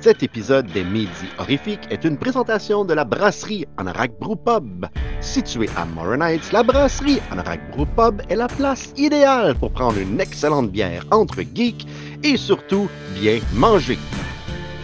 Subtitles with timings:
[0.00, 4.86] Cet épisode des Midi Horrifiques est une présentation de la brasserie Anorak Brew Pub.
[5.20, 9.98] Située à Morin Heights, la brasserie Anorak Brew Pub est la place idéale pour prendre
[9.98, 11.84] une excellente bière entre geeks
[12.22, 13.98] et surtout bien manger.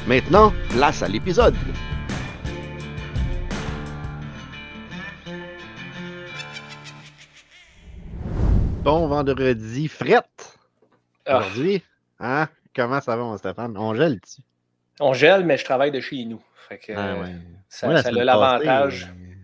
[0.08, 1.54] Maintenant, place à l'épisode.
[8.82, 10.58] Bon vendredi, frette!
[11.24, 11.38] Ah.
[11.38, 11.82] Aujourd'hui,
[12.18, 12.48] hein?
[12.74, 13.78] Comment ça va, mon Stéphane?
[13.78, 14.42] On gèle dessus.
[15.00, 16.42] On gèle, mais je travaille de chez nous.
[16.68, 17.34] Fait que, Ah euh, ouais.
[17.68, 19.06] ça, Moi, la ça a l'avantage.
[19.10, 19.34] euh,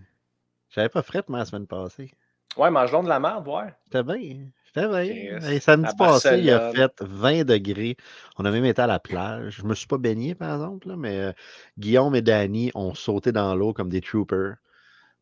[0.69, 2.11] J'avais pas frette, moi, la semaine passée.
[2.57, 3.73] Ouais, mange donc de la merde, ouais.
[3.85, 4.47] J'étais bien.
[4.65, 5.39] J'étais bien.
[5.39, 7.97] Chris, Et samedi passé, il a fait 20 degrés.
[8.37, 9.57] On a même été à la plage.
[9.57, 11.33] Je me suis pas baigné, par exemple, là, mais euh,
[11.77, 14.55] Guillaume et Danny ont sauté dans l'eau comme des troopers.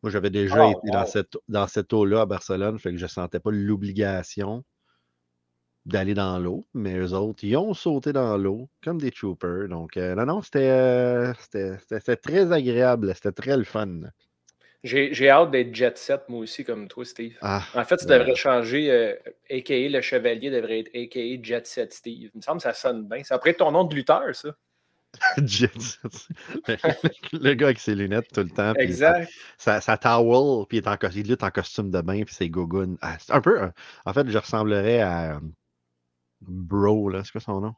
[0.02, 3.06] Moi, j'avais déjà Oh, été dans cette, dans cette eau-là à Barcelone, fait que je
[3.06, 4.64] sentais pas l'obligation
[5.86, 6.66] d'aller dans l'eau.
[6.74, 9.68] Mais eux autres, ils ont sauté dans l'eau comme des troopers.
[9.68, 13.12] Donc, euh, non, non, c'était euh, c'était- c'était- c'était très agréable.
[13.14, 14.00] C'était très le fun.
[14.82, 17.36] J'ai j'ai hâte d'être jet set, moi aussi, comme toi, Steve.
[17.42, 18.18] Ah, En fait, tu Ouais.
[18.18, 19.14] devrais changer, euh,
[19.50, 19.88] a.k.a.
[19.90, 21.42] le chevalier devrait être a.k.a.
[21.42, 22.30] jet set Steve.
[22.32, 23.22] Il me semble que ça sonne bien.
[23.22, 24.48] Ça pourrait être ton nom de lutteur, ça.
[25.44, 26.28] Jet Set.
[27.32, 28.72] le, gars avec ses lunettes tout le temps.
[28.74, 29.28] Exact.
[29.58, 32.48] Sa, sa towel, puis il, est en, il lutte en costume de bain, puis ses
[32.48, 32.96] gougounes.
[33.02, 33.60] Ah, c'est un peu.
[33.60, 33.68] euh,
[34.06, 35.40] en fait, je ressemblerais à euh,
[36.40, 37.22] Bro, là.
[37.24, 37.74] C'est quoi son nom?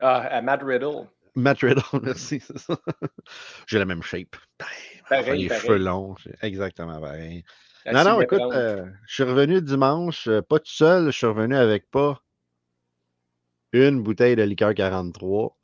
[0.00, 1.08] Ah, à Matt Riddle.
[1.34, 2.78] Matt Riddle, merci, c'est ça.
[3.66, 4.36] J'ai la même shape.
[5.08, 5.66] Pareil, les pareil.
[5.66, 7.44] cheveux longs, exactement pareil.
[7.84, 11.26] La non, non, écoute, euh, je suis revenu dimanche, euh, pas tout seul, je suis
[11.26, 12.22] revenu avec pas
[13.72, 15.56] une bouteille de liqueur 43,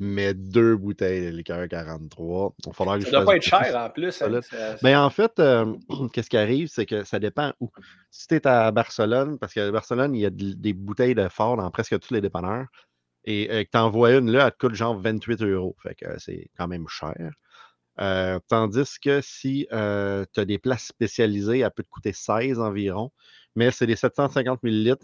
[0.00, 2.54] mais deux bouteilles de liqueur 43.
[2.58, 4.22] Il va falloir que ça je doit fasse pas être cher en plus.
[4.22, 4.40] Hein,
[4.82, 5.74] Mais en fait, euh,
[6.12, 7.70] qu'est-ce qui arrive, c'est que ça dépend où.
[8.10, 11.28] Si tu es à Barcelone, parce qu'à Barcelone, il y a de- des bouteilles de
[11.28, 12.66] fort dans presque tous les dépanneurs,
[13.24, 15.76] et euh, que tu envoies une là, elle te coûte genre 28 euros.
[15.82, 17.14] Fait que euh, c'est quand même cher.
[18.48, 23.12] Tandis que si tu as des places spécialisées, elle peut te coûter 16 environ.
[23.56, 24.96] Mais c'est des 750 ml.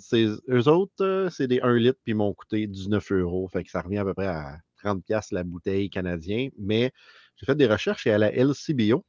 [0.48, 3.48] Eux autres, c'est des 1 litre, puis ils m'ont coûté 19 euros.
[3.52, 6.50] Fait que ça revient à peu près à 30 pièces la bouteille canadienne.
[6.58, 6.92] Mais
[7.36, 9.04] j'ai fait des recherches et à la LCBO,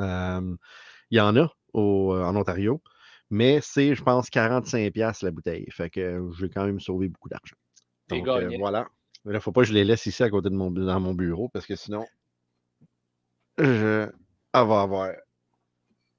[0.00, 0.56] euh,
[1.10, 2.82] il y en a au- euh, en Ontario,
[3.30, 5.66] mais c'est, je pense, 45$ piastres la bouteille.
[5.70, 7.56] Fait que j'ai quand même sauvé beaucoup d'argent.
[8.08, 8.88] Donc, euh, voilà.
[9.24, 10.70] Mais là, il ne faut pas que je les laisse ici à côté de mon,
[10.70, 12.04] dans mon bureau parce que sinon,
[13.58, 14.12] je vais
[14.52, 14.88] avoir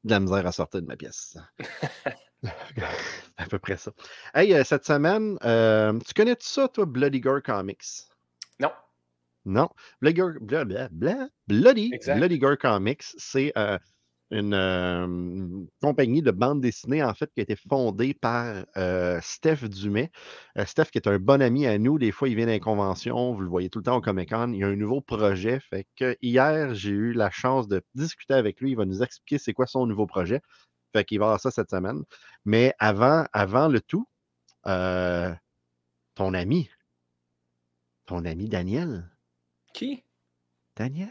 [0.04, 1.38] de la misère à sortir de ma pièce.
[1.38, 1.40] C'est
[3.38, 3.92] à peu près ça.
[4.34, 8.11] Hey, euh, cette semaine, euh, tu connais -tu ça, toi, Bloody Gore Comics?
[9.46, 9.70] Non.
[10.02, 10.22] Bloody,
[11.48, 13.78] Bloody, Gore Comics, c'est euh,
[14.32, 19.68] une euh, compagnie de bande dessinée, en fait, qui a été fondée par euh, Steph
[19.68, 20.10] Dumais.
[20.58, 22.62] Euh, Steph, qui est un bon ami à nous, des fois, il vient dans les
[22.62, 24.54] conventions, vous le voyez tout le temps au Comic-Con.
[24.54, 25.60] Il y a un nouveau projet.
[25.60, 28.72] Fait que hier, j'ai eu la chance de discuter avec lui.
[28.72, 30.42] Il va nous expliquer c'est quoi son nouveau projet.
[30.94, 32.02] Fait qu'il va avoir ça cette semaine.
[32.46, 34.08] Mais avant, avant le tout,
[34.64, 36.70] ton ami,
[38.06, 39.11] ton ami Daniel,
[39.74, 40.04] Qui?
[40.76, 41.10] Daniel,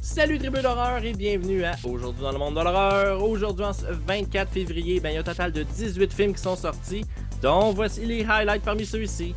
[0.00, 3.22] Salut tribu d'horreur et bienvenue à Aujourd'hui dans le monde de l'horreur.
[3.22, 6.40] Aujourd'hui, en ce 24 février, ben, il y a un total de 18 films qui
[6.40, 7.04] sont sortis,
[7.42, 9.34] dont voici les highlights parmi ceux-ci.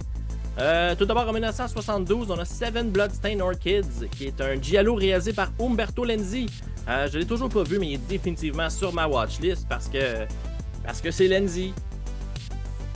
[0.59, 5.33] Euh, tout d'abord, en 1972, on a Seven Bloodstained Orchids, qui est un giallo réalisé
[5.33, 6.45] par Umberto Lenzi.
[6.87, 10.25] Euh, je l'ai toujours pas vu, mais il est définitivement sur ma watchlist parce que
[10.83, 11.73] parce que c'est Lenzi.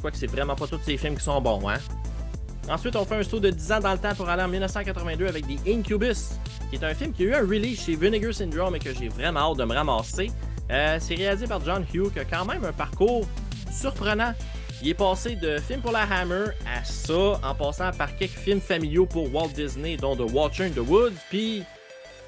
[0.01, 1.79] Quoique c'est vraiment pas tous ces films qui sont bons, hein.
[2.69, 5.27] Ensuite, on fait un saut de 10 ans dans le temps pour aller en 1982
[5.27, 8.75] avec The Incubus, qui est un film qui a eu un release chez Vinegar Syndrome
[8.75, 10.31] et que j'ai vraiment hâte de me ramasser.
[10.71, 13.27] Euh, c'est réalisé par John Hughes, qui a quand même un parcours
[13.71, 14.33] surprenant.
[14.81, 18.61] Il est passé de film pour la Hammer à ça, en passant par quelques films
[18.61, 21.63] familiaux pour Walt Disney, dont The Watcher in the Woods, puis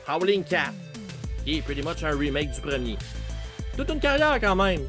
[0.07, 0.72] Howling Cat,
[1.44, 2.97] qui est pretty much un remake du premier.
[3.78, 4.81] Toute une carrière quand même.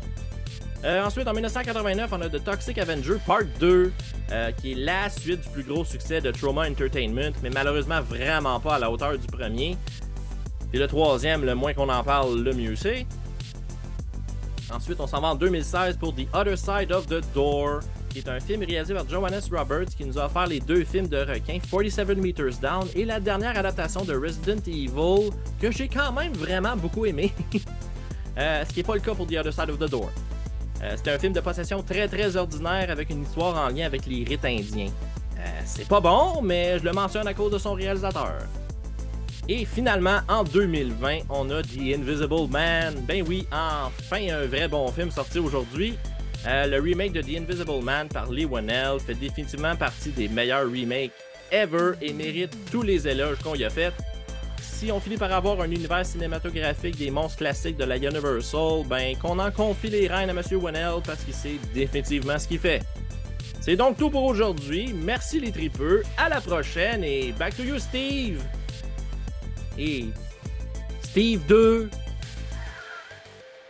[0.84, 3.92] Euh, ensuite, en 1989, on a The Toxic Avenger Part 2,
[4.30, 8.60] euh, qui est la suite du plus gros succès de Trauma Entertainment, mais malheureusement vraiment
[8.60, 9.76] pas à la hauteur du premier.
[10.70, 13.06] Puis le troisième, le moins qu'on en parle, le mieux c'est.
[14.72, 17.80] Ensuite, on s'en va en 2016 pour The Other Side of the Door,
[18.10, 21.08] qui est un film réalisé par Johannes Roberts qui nous a offert les deux films
[21.08, 25.30] de requins, 47 Meters Down et la dernière adaptation de Resident Evil,
[25.60, 27.32] que j'ai quand même vraiment beaucoup aimé.
[28.38, 30.10] Euh, ce qui n'est pas le cas pour The Other Side of the Door.
[30.82, 34.06] Euh, C'était un film de possession très très ordinaire avec une histoire en lien avec
[34.06, 34.90] les rites indiens.
[35.38, 38.38] Euh, c'est pas bon, mais je le mentionne à cause de son réalisateur.
[39.48, 42.94] Et finalement, en 2020, on a The Invisible Man.
[43.06, 45.96] Ben oui, enfin un vrai bon film sorti aujourd'hui.
[46.46, 50.66] Euh, le remake de The Invisible Man par Lee Whannell fait définitivement partie des meilleurs
[50.66, 51.12] remakes
[51.50, 53.92] ever et mérite tous les éloges qu'on y a fait.
[54.76, 59.16] Si on finit par avoir un univers cinématographique des monstres classiques de la Universal, ben
[59.16, 60.42] qu'on en confie les rênes à M.
[60.62, 62.82] Wennell parce qu'il sait définitivement ce qu'il fait.
[63.62, 64.92] C'est donc tout pour aujourd'hui.
[64.92, 66.02] Merci les tripeux.
[66.18, 68.42] À la prochaine et back to you, Steve.
[69.78, 70.04] Et
[71.00, 71.88] Steve 2.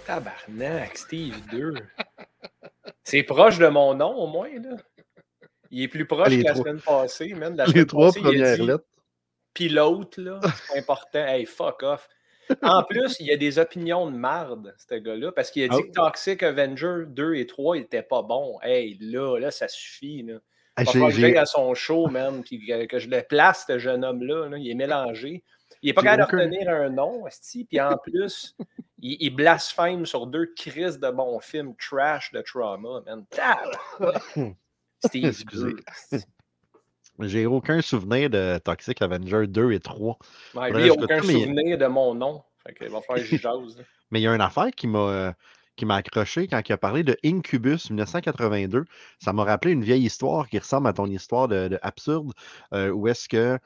[0.07, 1.75] Tabarnak, Steve 2.
[3.05, 4.77] C'est proche de mon nom, au moins, là.
[5.71, 7.57] Il est plus proche Les que la trois- semaine passée, man.
[7.57, 8.85] La Les semaine trois passée, premières dit lettres.
[9.57, 11.27] Pilote, là, c'est pas important.
[11.27, 12.09] Hey, fuck off.
[12.63, 15.77] En plus, il y a des opinions de marde, ce gars-là, parce qu'il a dit
[15.81, 15.83] Ah.
[15.87, 18.59] que Toxic Avenger 2 et 3 n'étaient pas bons.
[18.63, 20.35] Hey, là, là, ça suffit, là.
[20.77, 23.79] Ah, Il que j'ai- j'aille à son show, man, puis que, je le place, ce
[23.79, 24.49] jeune homme-là.
[24.51, 24.59] là.
[24.59, 25.43] Il est mélangé.
[25.83, 27.25] Il n'est pas capable de aucun- retenir un nom,
[27.69, 28.55] puis en plus,
[29.01, 33.25] il, il blasphème sur deux crises de bons films trash de trauma, man.
[35.05, 35.75] Steve Excusez.
[37.19, 37.33] 2, esti.
[37.33, 40.19] J'ai aucun souvenir de Toxic Avenger 2 et 3.
[40.55, 42.43] Ouais, lui, il aucun mais- souvenir de mon nom.
[42.67, 43.83] Fait que il va j'y jase.
[44.11, 45.33] Mais il y a une affaire qui m'a euh,
[45.77, 48.85] qui m'a accroché quand il a parlé de Incubus 1982.
[49.21, 52.33] Ça m'a rappelé une vieille histoire qui ressemble à ton histoire de, de absurde,
[52.73, 53.59] euh, où est-ce que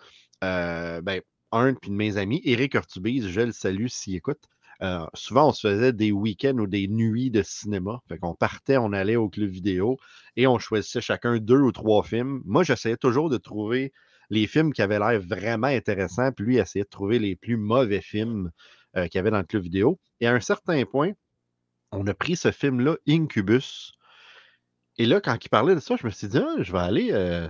[0.42, 1.20] euh, ben,
[1.52, 4.42] un puis de mes amis, Eric Ortubise, je le salue s'il écoute.
[4.82, 8.00] Euh, souvent, on se faisait des week-ends ou des nuits de cinéma.
[8.08, 9.98] Fait qu'on partait, on allait au club vidéo
[10.36, 12.42] et on choisissait chacun deux ou trois films.
[12.46, 13.92] Moi, j'essayais toujours de trouver
[14.30, 18.00] les films qui avaient l'air vraiment intéressants, puis lui essayait de trouver les plus mauvais
[18.00, 18.50] films
[18.96, 20.00] euh, qu'il y avait dans le club vidéo.
[20.20, 21.12] Et à un certain point,
[21.92, 23.92] on a pris ce film-là, Incubus.
[24.96, 27.10] Et là, quand il parlait de ça, je me suis dit, Ah, je vais aller
[27.12, 27.48] euh,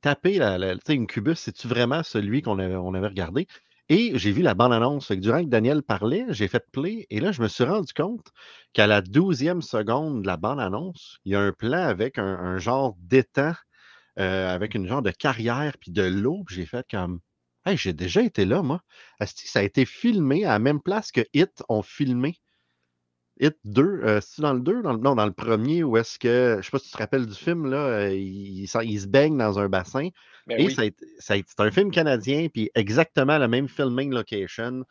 [0.00, 3.46] taper la, Incubus, c'est-tu vraiment celui qu'on avait, on avait regardé?
[3.90, 5.10] Et j'ai vu la bande-annonce.
[5.10, 7.08] Durant que Daniel parlait, j'ai fait play.
[7.10, 8.28] Et là, je me suis rendu compte
[8.72, 12.96] qu'à la douzième seconde de la bande-annonce, il y a un plan avec un, genre
[13.00, 13.52] d'étang,
[14.20, 16.44] euh, avec une genre de carrière, puis de l'eau.
[16.48, 17.18] J'ai fait comme,
[17.66, 18.80] hey, j'ai déjà été là, moi.
[19.18, 22.36] Asti, ça a été filmé à la même place que Hit ont filmé.
[23.40, 24.82] Hit 2, euh, c'est dans le 2?
[24.82, 26.98] Dans le- non, dans le premier, où est-ce que, je sais pas si tu te
[26.98, 30.08] rappelles du film, là, euh, il, il s'en- il se baigne dans un bassin.
[30.46, 30.74] Ben et oui.
[30.74, 30.82] ça
[31.18, 34.84] ça c'est un film canadien, puis exactement la même filming location.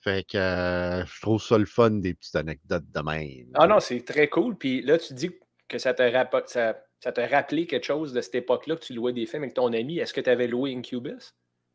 [0.00, 3.50] Fait que euh, je trouve ça le fun, des petites anecdotes de même.
[3.54, 4.56] Ah non, c'est très cool.
[4.56, 5.30] Puis là, tu dis
[5.68, 8.94] que ça te, rappo- ça, ça t'a rappelé quelque chose de cette époque-là, que tu
[8.94, 9.98] louais des films avec ton ami.
[9.98, 11.34] Est-ce que tu avais loué Incubus?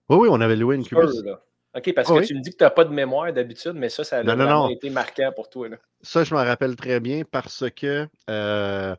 [0.09, 1.23] Oui, oui, on avait loué une Sûr, cubus.
[1.23, 1.41] là.
[1.77, 3.89] OK, parce Ah que tu me dis que tu n'as pas de mémoire d'habitude, mais
[3.89, 4.69] ça, ça a Non, non, vraiment non.
[4.69, 5.69] été marquant pour toi.
[5.69, 5.77] Là.
[6.01, 8.95] Ça, je m'en rappelle très bien parce que euh,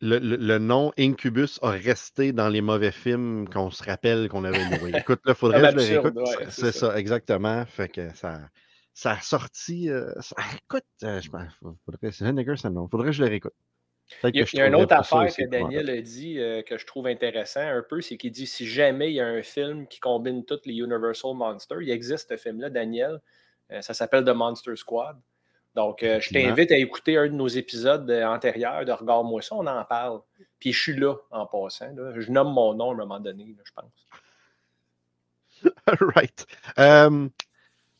[0.00, 4.44] le, le- le nom Incubus a resté dans les mauvais films qu'on se rappelle qu'on
[4.44, 4.92] avait loué.
[5.08, 6.16] Écoute, là, faudrait Comme que je le réécoute.
[6.16, 6.90] ouais, C'est- ça.
[6.90, 6.98] ça.
[6.98, 7.64] exactement.
[7.66, 8.40] Fait que ça,
[8.92, 9.90] ça a sorti.
[9.90, 11.30] euh, ça- écoute, euh, je
[11.84, 12.24] faudrait, c'est
[12.70, 12.86] non.
[12.88, 13.54] Faudrait que je le réécoute.
[14.22, 15.48] Il y a, y a une autre affaire aussi que.
[15.48, 19.10] Daniel a dit euh, que je trouve intéressant un peu, c'est qu'il dit si jamais
[19.10, 22.70] il y a un film qui combine toutes les Universal Monsters, il existe ce film-là,
[22.70, 23.20] Daniel.
[23.72, 25.16] Euh, ça s'appelle The Monster Squad.
[25.74, 29.66] Donc, euh, je t'invite à écouter un de nos épisodes antérieurs de Regarde-moi ça, on
[29.66, 30.20] en parle.
[30.60, 31.90] Puis je suis là en passant.
[31.96, 32.12] là.
[32.16, 34.06] Je nomme mon nom à un moment donné, là, je pense.
[36.14, 36.46] right.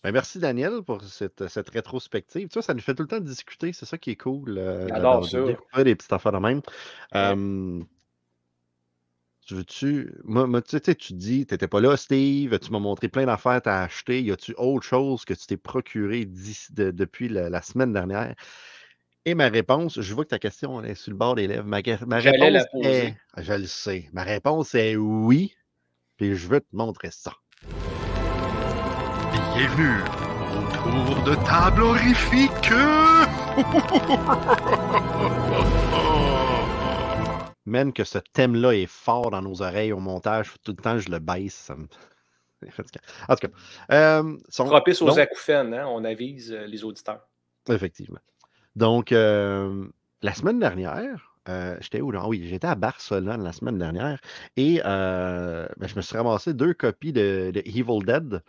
[0.04, 2.48] Ben, merci Daniel pour cette, cette rétrospective.
[2.48, 4.58] Tu vois, ça nous fait tout le temps discuter, c'est ça qui est cool.
[4.58, 4.86] euh,
[5.72, 5.82] ça.
[5.82, 6.60] des petites affaires de même.
[7.14, 7.82] Euh,
[9.46, 10.12] tu veux-tu.
[10.24, 13.24] Moi, moi, tu sais, tu dis, tu n'étais pas là, Steve, tu m'as montré plein
[13.24, 14.22] d'affaires, tu as acheté.
[14.22, 18.34] Y a-tu autre chose que tu t'es procuré de- depuis la, la semaine dernière?
[19.24, 21.64] Et ma réponse, je vois que ta question est sur le bord des lèvres.
[21.66, 23.06] Ma, ma J'allais la réponse poser.
[23.06, 23.16] est.
[23.38, 24.10] Je le sais.
[24.12, 25.54] Ma réponse est oui.
[26.18, 27.32] Puis je veux te montrer ça.
[29.56, 30.00] Bienvenue
[30.56, 32.70] au tour de table horrifique.
[37.66, 41.10] Même que ce thème-là est fort dans nos oreilles au montage, tout le temps je
[41.10, 41.54] le baisse.
[41.54, 41.86] Ça me...
[43.28, 43.54] En tout cas,
[43.92, 47.26] euh, son- Propice aux donc- acouphènes, hein, on avise euh, les auditeurs.
[47.68, 48.20] Effectivement.
[48.76, 49.86] Donc, euh,
[50.22, 52.10] la semaine dernière, euh, j'étais où?
[52.10, 52.20] là?
[52.24, 54.18] Ah oui, j'étais à Barcelone la semaine dernière
[54.56, 58.42] et euh, ben, je me suis ramassé deux copies de, de Evil Dead.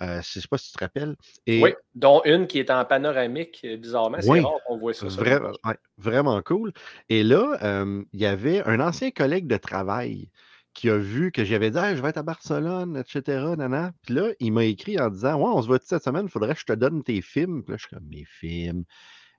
[0.00, 1.16] Euh, je ne sais pas si tu te rappelles.
[1.46, 4.18] Et Oui, dont une qui est en panoramique, euh, bizarrement.
[4.20, 4.40] C'est Oui.
[4.40, 5.10] rare qu'on voit ça.
[5.10, 6.72] sur Vra- ouais, vraiment cool.
[7.10, 10.30] Et là, euh, il y avait un ancien collègue de travail
[10.72, 13.54] qui a vu que j'avais dit Hey, je vais être à Barcelone, etc.
[13.56, 13.92] nana.
[14.02, 16.54] Puis là, il m'a écrit en disant Ouais, on se voit cette semaine, il faudrait
[16.54, 17.62] que je te donne tes films.
[17.62, 18.84] Puis là, je suis comme Mes films?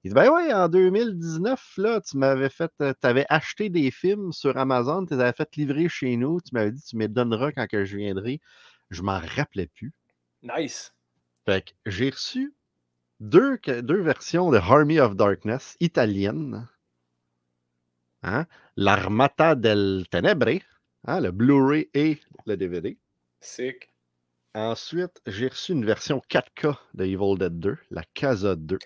[0.03, 4.31] Il dit Ben ouais, en 2019, là, tu m'avais fait, tu avais acheté des films
[4.33, 7.07] sur Amazon, tu les avais fait livrer chez nous, tu m'avais dit Tu me les
[7.07, 8.39] donneras quand que je viendrai.
[8.91, 9.93] Je m'en rappelais plus.
[10.43, 10.93] Nice.
[11.45, 12.53] Fait que j'ai reçu
[13.19, 16.67] deux, deux versions de Army of Darkness italiennes.
[18.23, 18.45] Hein?
[18.75, 20.61] L'Armata del Tenebre
[21.05, 22.97] Hein, le Blu-ray et le DVD.
[23.41, 23.89] Sick.
[24.55, 28.79] Ensuite, j'ai reçu une version 4K de Evil Dead 2, la Casa 2.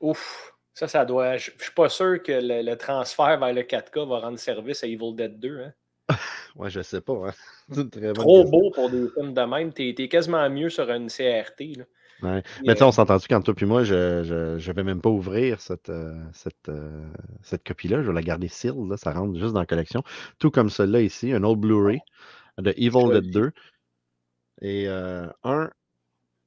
[0.00, 0.52] Ouf.
[0.74, 1.38] Ça, ça doit.
[1.38, 4.84] Je ne suis pas sûr que le, le transfert vers le 4K va rendre service
[4.84, 5.60] à Evil Dead 2.
[5.60, 5.74] Hein?
[6.56, 7.28] Ouais, je sais pas.
[7.28, 7.32] Hein.
[7.76, 8.58] Une très Trop question.
[8.58, 9.72] beau pour des films de même.
[9.72, 11.76] T'es es quasiment mieux sur une CRT.
[11.76, 11.84] Là.
[12.22, 12.42] Ouais.
[12.66, 14.82] Mais tu sais, euh, on s'est entendu quand toi puis moi, je je, je vais
[14.82, 17.06] même pas ouvrir cette, euh, cette, euh,
[17.42, 18.02] cette copie-là.
[18.02, 20.02] Je vais la garder sealed, là, ça rentre juste dans la collection.
[20.38, 22.00] Tout comme celui-là ici, un autre Blu-ray
[22.58, 23.10] de Evil.
[23.12, 23.52] Dead 2.
[24.62, 25.70] Et euh, un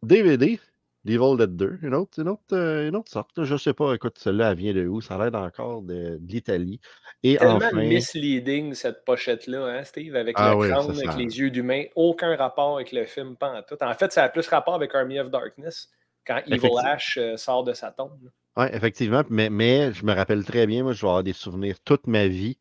[0.02, 0.60] DVD
[1.06, 1.80] d'Evil Dead 2.
[1.82, 3.44] Une autre, une autre, euh, une autre sorte.
[3.44, 5.02] Je sais pas, écoute, celle-là, elle vient de où?
[5.02, 6.80] Ça a l'air encore de, de l'Italie.
[7.24, 7.72] Et Tellement enfin.
[7.78, 11.52] misleading cette pochette-là, hein, Steve, avec Ah le oui, crâne, ça, avec ça- les yeux
[11.52, 11.84] d'humain.
[11.96, 13.76] Aucun rapport avec le film, pas en tout.
[13.82, 15.90] En fait, ça a plus rapport avec Army of Darkness,
[16.26, 16.70] quand Evil.
[16.84, 18.30] Ash euh, sort de sa tombe.
[18.58, 19.24] Oui, effectivement.
[19.30, 22.28] Mais, mais je me rappelle très bien, moi, je vais avoir des souvenirs toute ma
[22.28, 22.58] vie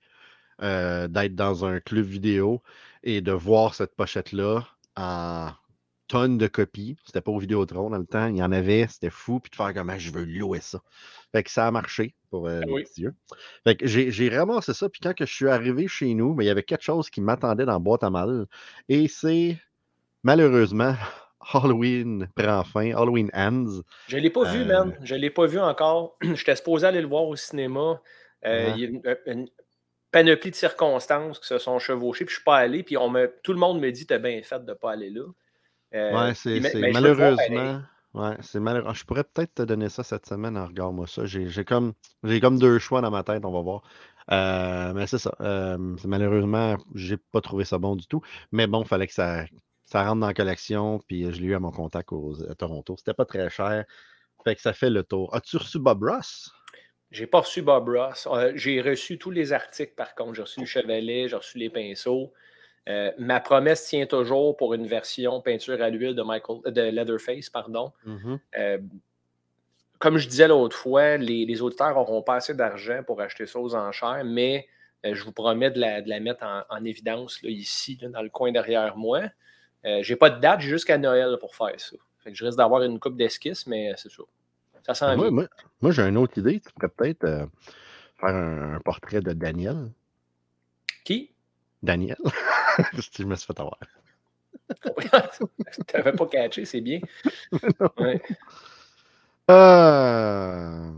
[0.63, 2.63] euh, d'être dans un club vidéo
[3.03, 4.67] et de voir cette pochette-là
[4.97, 5.51] en
[6.09, 6.97] tonnes de copies.
[7.05, 8.27] C'était pas au Vidéotron dans le temps.
[8.27, 9.39] Il y en avait, c'était fou.
[9.41, 10.81] Puis de faire comme Ah, je veux louer ça.
[11.33, 12.83] Fait que ça a marché pour euh, les Oui.
[12.85, 13.15] petits yeux.
[13.65, 14.89] Fait que j'ai ramassé ça.
[14.89, 17.21] Puis quand que je suis arrivé chez nous, mais il y avait quelque chose qui
[17.21, 18.47] m'attendait dans la boîte à mal.
[18.89, 19.59] Et c'est
[20.23, 20.95] malheureusement
[21.53, 22.95] Halloween prend fin.
[22.95, 23.83] Halloween ends.
[24.09, 24.99] Je ne l'ai pas vu, Euh, man.
[25.03, 26.17] Je ne l'ai pas vu encore.
[26.23, 28.01] J'étais supposé aller le voir au cinéma.
[28.45, 28.75] Euh, Ouais.
[28.77, 29.49] Il y a une, une
[30.11, 32.83] panoplie de circonstances qui se sont chevauchées, puis je ne suis pas allé.
[32.83, 35.11] Puis on me, tout le monde me dit T'as bien fait de ne pas aller
[35.11, 35.25] là.
[35.95, 37.83] Euh, Ouais, c'est malheureusement.
[38.15, 38.95] Ouais, c'est malheureux.
[38.95, 40.57] Je pourrais peut-être te donner ça cette semaine.
[40.57, 41.27] hein, Regarde-moi ça.
[41.27, 41.93] J'ai j'ai comme,
[42.25, 43.83] j'ai comme deux choix dans ma tête, on va voir.
[44.31, 45.35] Euh, mais c'est ça.
[45.41, 48.23] euh, malheureusement, j'ai pas trouvé ça bon du tout.
[48.53, 49.45] Mais bon, il fallait que ça,
[49.85, 50.99] ça rentre dans la collection.
[51.07, 52.97] Puis je l'ai eu à mon contact aux- à Toronto.
[52.99, 53.85] C'était pas très cher.
[54.45, 55.35] Fait que ça fait le tour.
[55.35, 56.51] As-tu reçu Bob Ross?
[57.11, 58.27] J'ai pas reçu Bob Ross.
[58.31, 60.35] Euh, j'ai reçu tous les articles, par contre.
[60.35, 62.33] J'ai reçu le chevalet, j'ai reçu les pinceaux.
[62.89, 67.51] Euh, ma promesse tient toujours pour une version peinture à l'huile de Michael de Leatherface,
[67.51, 67.93] pardon.
[68.05, 68.41] Mhm.
[68.59, 68.79] Euh,
[69.99, 73.59] comme je disais l'autre fois, les, les auditeurs n'auront pas assez d'argent pour acheter ça
[73.59, 74.69] aux enchères, mais
[75.05, 78.09] euh, je vous promets de la, de la mettre en, en évidence là, ici, là,
[78.09, 79.23] dans le coin derrière moi.
[79.85, 81.97] Euh, j'ai pas de date, j'ai jusqu'à Noël pour faire ça.
[82.25, 84.23] Fait que je risque d'avoir une coupe d'esquisse, mais c'est ça.
[84.87, 85.47] Ça sent Moi, moi,
[85.81, 86.61] moi, j'ai une autre idée.
[86.61, 87.47] Tu pourrais peut-être euh,
[88.19, 89.91] faire un, un portrait de Daniel.
[91.05, 91.31] Qui?
[91.83, 92.17] Daniel?
[92.99, 93.79] si je me suis fait avoir.
[95.89, 97.01] tu n'avais pas catché, c'est bien.
[97.99, 98.21] Ouais.
[99.51, 100.91] Euh,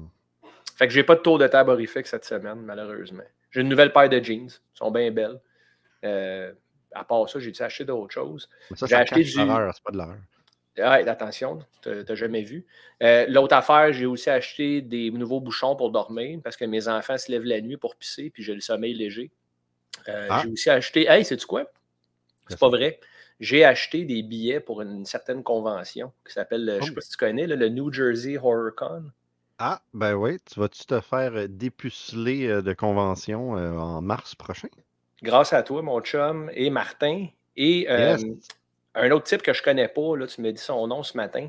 [0.76, 3.22] Fait que j'ai pas de tour de table horrifique cette semaine, malheureusement.
[3.50, 4.46] J'ai une nouvelle paire de jeans.
[4.46, 5.40] Elles sont bien belles.
[6.04, 6.52] Euh,
[6.92, 8.48] à part ça, j'ai dû acheter d'autres choses.
[8.88, 9.30] J'ai acheté du-
[9.74, 10.16] c'est pas de l'horreur.
[10.78, 12.64] Ouais, attention, tu n'as jamais vu.
[13.02, 17.18] Euh, L'autre affaire, j'ai aussi acheté des nouveaux bouchons pour dormir parce que mes enfants
[17.18, 19.30] se lèvent la nuit pour pisser puis j'ai le sommeil léger.
[20.08, 20.42] Euh, Ah.
[20.42, 21.06] J'ai aussi acheté.
[21.08, 21.70] Hey, sais-tu quoi?
[22.48, 23.00] C'est pas vrai.
[23.40, 27.00] J'ai acheté des billets pour une certaine convention qui s'appelle, je ne sais Oh, pas
[27.00, 29.12] si tu connais, là, le New Jersey Horror Con.
[29.58, 34.68] Ah, ben oui, tu vas-tu te faire euh, dépuceler euh, de convention en mars prochain?
[35.22, 38.24] Grâce à toi, mon chum, et Martin, et euh, Yes.
[38.94, 41.48] un autre type que je connais pas, là, tu me dis son nom ce matin.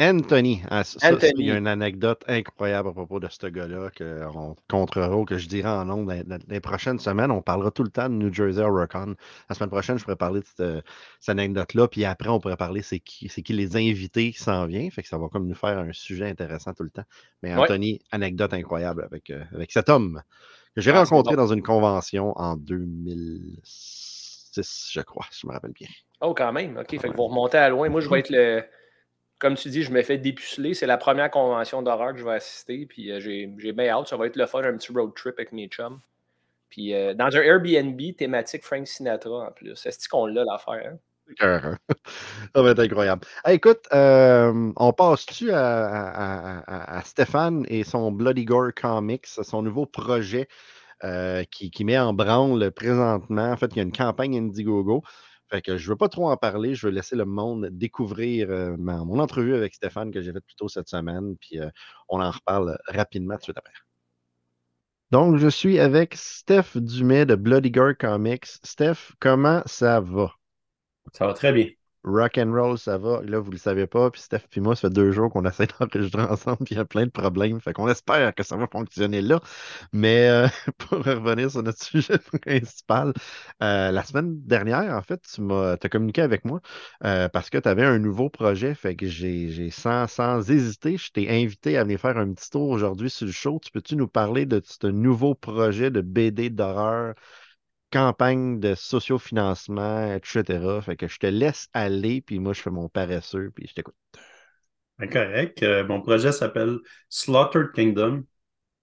[0.00, 0.60] Anthony.
[0.70, 1.32] Ah, ça, Anthony.
[1.38, 5.38] il y a une anecdote incroyable à propos de ce gars-là qu'on contrera ou que
[5.38, 7.30] je dirai en nom dans, dans les prochaines semaines.
[7.30, 9.14] On parlera tout le temps de New Jersey Horrorcon.
[9.48, 10.84] La semaine prochaine, je pourrais parler de cette,
[11.20, 11.86] cette anecdote-là.
[11.86, 14.90] Puis après, on pourrait parler c'est qui, c'est qui les invités qui s'en viennent.
[14.90, 17.04] Fait que ça va comme nous faire un sujet intéressant tout le temps.
[17.42, 17.60] Mais Ouais.
[17.62, 20.22] Anthony, anecdote incroyable avec, euh, avec cet homme
[20.74, 25.70] que j'ai Ah, rencontré dans une convention en 2006, je crois, si je me rappelle
[25.72, 25.86] bien.
[26.20, 26.78] Oh, quand même.
[26.78, 26.98] OK.
[27.00, 27.88] Fait que vous remontez à loin.
[27.88, 28.64] Moi, je vais être le.
[29.44, 30.72] Comme tu dis, je me fais dépuceler.
[30.72, 32.86] C'est la première convention d'horreur que je vais assister.
[32.86, 34.08] Puis euh, j'ai bien hâte.
[34.08, 36.00] Ça va être le fun, un petit road trip avec mes chums.
[36.70, 39.84] Puis euh, dans un Airbnb thématique Frank Sinatra en plus.
[39.84, 40.94] Est-ce qu'on l'a l'affaire?
[40.94, 41.76] hein?
[42.56, 43.26] Ça va être incroyable.
[43.46, 46.62] Écoute, euh, on passe-tu à,
[46.96, 50.48] à- Stéphane et son Bloody Gore Comics, son nouveau projet
[51.50, 53.50] qui, qui met en branle présentement?
[53.52, 55.02] En fait, il y a une campagne Indiegogo.
[55.50, 56.74] Fait que je ne veux pas trop en parler.
[56.74, 60.56] Je veux laisser le monde découvrir euh, mon entrevue avec Stéphane que j'ai faite plus
[60.56, 61.36] tôt cette semaine.
[61.38, 61.68] Puis euh,
[62.08, 63.72] on en reparle rapidement tout de suite après.
[65.10, 68.46] Donc, je suis avec Steph Dumais de Bloody Gore Comics.
[68.64, 70.32] Steph, comment ça va?
[71.12, 71.68] Ça va très bien.
[72.04, 73.22] Rock and roll, ça va.
[73.22, 74.10] Là, vous le savez pas.
[74.10, 76.58] Puis Steph et moi, ça fait deux jours qu'on essaie d'enregistrer ensemble.
[76.64, 77.60] Puis il y a plein de problèmes.
[77.60, 79.40] Fait qu'on espère que ça va fonctionner là.
[79.92, 83.12] Mais euh, pour revenir sur notre sujet principal,
[83.62, 86.60] euh, la semaine dernière, en fait, tu m'as as communiqué avec moi
[87.04, 88.74] euh, parce que tu avais un nouveau projet.
[88.74, 92.50] Fait que j'ai j'ai sans, sans hésiter, je t'ai invité à venir faire un petit
[92.50, 93.58] tour aujourd'hui sur le show.
[93.64, 97.14] Tu peux-tu nous parler de ce nouveau projet de BD d'horreur
[97.94, 100.82] campagne de sociofinancement, etc.
[100.82, 103.94] Fait que je te laisse aller, puis moi, je fais mon paresseux, puis je t'écoute.
[104.98, 105.62] Ben, correct.
[105.62, 108.24] Euh, mon projet s'appelle Slaughtered Kingdom.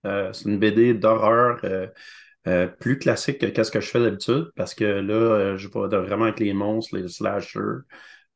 [0.05, 1.59] Euh, c'est une BD d'horreur
[2.47, 6.23] euh, plus classique que ce que je fais d'habitude, parce que là, je vais vraiment
[6.23, 7.83] avec les monstres, les slashers,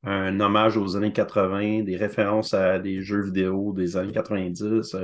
[0.06, 4.96] un hommage aux années 80, des références à des jeux vidéo des années 90.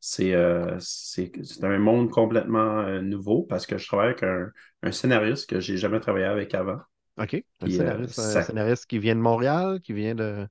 [0.00, 6.00] c'est un monde complètement nouveau parce que je travaille avec un, scénariste que j'ai jamais
[6.00, 6.78] travaillé avec avant.
[7.18, 7.42] OK.
[7.60, 10.46] Un, scénariste, un scénariste qui vient de Montréal, qui vient de.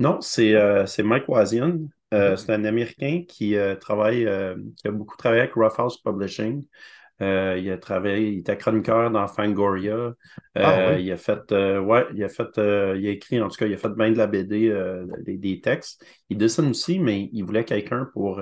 [0.00, 1.78] Non, c'est euh, Mike Wazian.
[2.14, 4.28] Euh, c'est un Américain qui euh, travaille,
[4.76, 6.64] qui a beaucoup travaillé avec Rough House Publishing.
[7.20, 10.14] Il a travaillé, il était chroniqueur dans Fangoria.
[10.54, 13.74] Ah, il a fait, ouais, il a fait, il a écrit, en tout cas, il
[13.74, 14.72] a fait bien de la BD,
[15.26, 16.04] des, textes.
[16.28, 18.40] Il dessine aussi, mais il voulait quelqu'un pour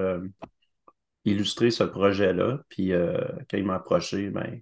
[1.25, 2.61] illustrer ce projet-là.
[2.69, 2.93] Puis
[3.51, 4.61] quand il m'a approché, ben,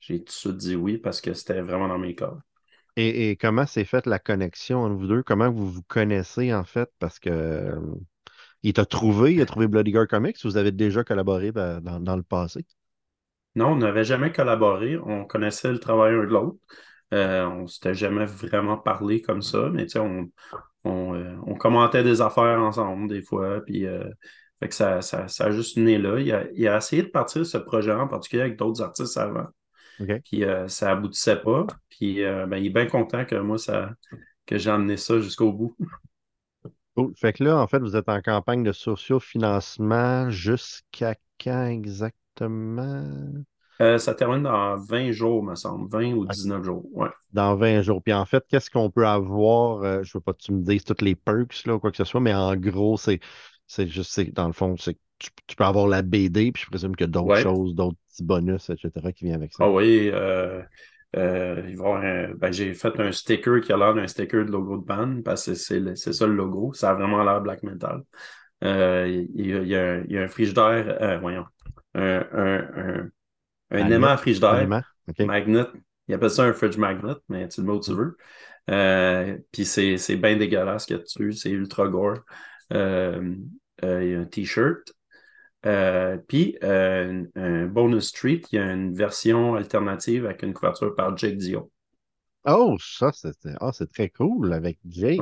[0.00, 2.40] j'ai tout de suite dit oui parce que c'était vraiment dans mes corps.
[2.96, 5.22] Et, comment s'est faite la connexion entre vous deux?
[5.22, 6.90] Comment vous vous connaissez en fait?
[6.98, 7.80] Parce que euh,
[8.62, 12.22] il t'a trouvé, il a trouvé Bloody Girl Comics, vous avez déjà collaboré dans, le
[12.22, 12.66] passé?
[13.54, 14.96] Non, on n'avait jamais collaboré.
[14.98, 16.58] On connaissait le travail un de l'autre.
[17.12, 20.30] Euh, on ne s'était jamais vraiment parlé comme ça, mais on,
[20.84, 23.60] on, euh, on, commentait des affaires ensemble des fois.
[23.66, 23.84] Puis,
[24.60, 26.20] fait que ça, ça, a juste né là.
[26.20, 29.46] Il a, il a essayé de partir ce projet en particulier avec d'autres artistes avant.
[30.24, 31.66] Puis euh, ça aboutissait pas.
[31.88, 33.90] Puis euh, ben, il est bien content que moi, ça,
[34.46, 35.76] que j'ai amené ça jusqu'au bout.
[37.16, 42.16] Fait que là, en fait, vous êtes en campagne de sociofinancement jusqu'à quand exactement?
[42.42, 45.90] Euh, ça termine dans 20 jours, me semble.
[45.90, 46.84] 20 ou 19 jours.
[46.92, 47.08] Ouais.
[47.32, 48.02] Dans 20 jours.
[48.02, 50.02] Puis en fait, qu'est-ce qu'on peut avoir?
[50.02, 52.04] je veux pas que tu me dises toutes les perks là, ou quoi que ce
[52.04, 53.20] soit, mais en gros, c'est,
[53.66, 54.98] c'est juste, dans le fond, c'est
[55.46, 58.24] tu, peux avoir la BD, puis je présume qu'il y a d'autres choses, d'autres petits
[58.24, 59.64] bonus, etc., qui viennent avec ça.
[59.64, 60.62] Ah oui, euh,
[61.16, 65.22] euh, ben, j'ai fait un sticker qui a l'air d'un sticker de logo de band,
[65.24, 66.72] parce que c'est ça le logo.
[66.72, 68.02] Ça a vraiment l'air black metal.
[68.62, 71.44] Euh, il, y a, un, il, y a, un frigidaire, voyons,
[71.94, 73.10] un, un,
[73.70, 74.66] un, aimant à frigidaire,
[75.18, 75.66] magnet.
[76.08, 78.16] Il appelle ça un fridge magnet, mais tu le mets où tu veux.
[79.52, 82.20] puis c'est bien dégueulasse qu'il y a dessus, c'est ultra gore.
[82.70, 82.76] il
[83.82, 84.92] y a un t-shirt,
[85.66, 90.94] euh, puis, euh, un bonus street, il y a une version alternative avec une couverture
[90.94, 91.70] par Jake Dio.
[92.46, 93.10] Oh, ça,
[93.60, 95.20] ah, c'est très cool avec Jake.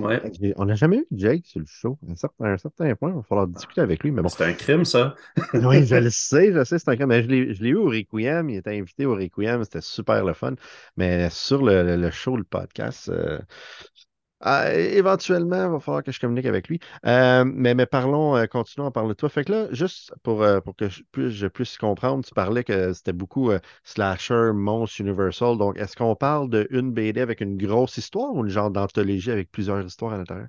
[0.00, 0.18] Euh,
[0.56, 1.98] on n'a jamais eu Jake sur le show.
[2.40, 4.10] À un certain, point, il va falloir discuter avec lui.
[4.10, 4.28] Mais bon.
[4.28, 5.14] C'est un crime, ça.
[5.54, 7.08] oui, je le sais, je sais, c'est un crime.
[7.08, 7.28] Mais je
[7.62, 8.50] l'ai eu au Requiem.
[8.50, 9.64] Il était invité au Requiem.
[9.64, 10.54] C'était super le fun.
[10.96, 13.10] Mais sur le, show, le podcast,
[14.40, 16.78] ah, éventuellement, il va falloir que je communique avec lui.
[17.06, 19.30] Euh, mais, mais parlons, euh, continuons à parler de toi.
[19.30, 22.62] Fait que là, juste pour, euh, pour que je puisse, je puisse, comprendre, tu parlais
[22.62, 23.50] que c'était beaucoup
[23.82, 25.56] slasher, monstre, universal.
[25.56, 29.50] Donc, est-ce qu'on parle d'une BD avec une grosse histoire ou une genre d'anthologie avec
[29.50, 30.48] plusieurs histoires à l'intérieur?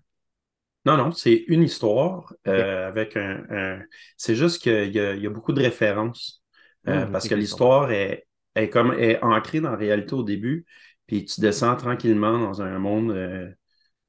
[0.85, 3.79] Non, non, c'est une histoire avec un.
[4.17, 6.43] C'est juste qu'il y, y, a beaucoup de références
[6.85, 10.65] mmh, parce que l'histoire est, est, comme est ancrée dans la réalité au début,
[11.05, 13.55] puis tu descends tranquillement dans un monde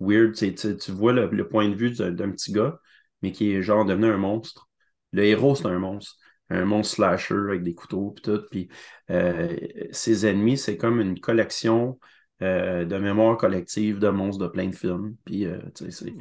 [0.00, 0.34] weird.
[0.34, 2.78] Tu, vois le, point de vue d'un petit gars,
[3.22, 4.68] mais qui est genre devenu un monstre.
[5.12, 6.16] Le héros, c'est un monstre.
[6.50, 8.40] Un monstre slasher avec des couteaux et tout.
[8.50, 8.68] Puis
[9.10, 9.54] euh,
[9.90, 11.98] ses ennemis, c'est comme une collection
[12.42, 15.16] euh, de mémoire collective de monstres de plein de films.
[15.24, 16.14] Puis euh, c'est.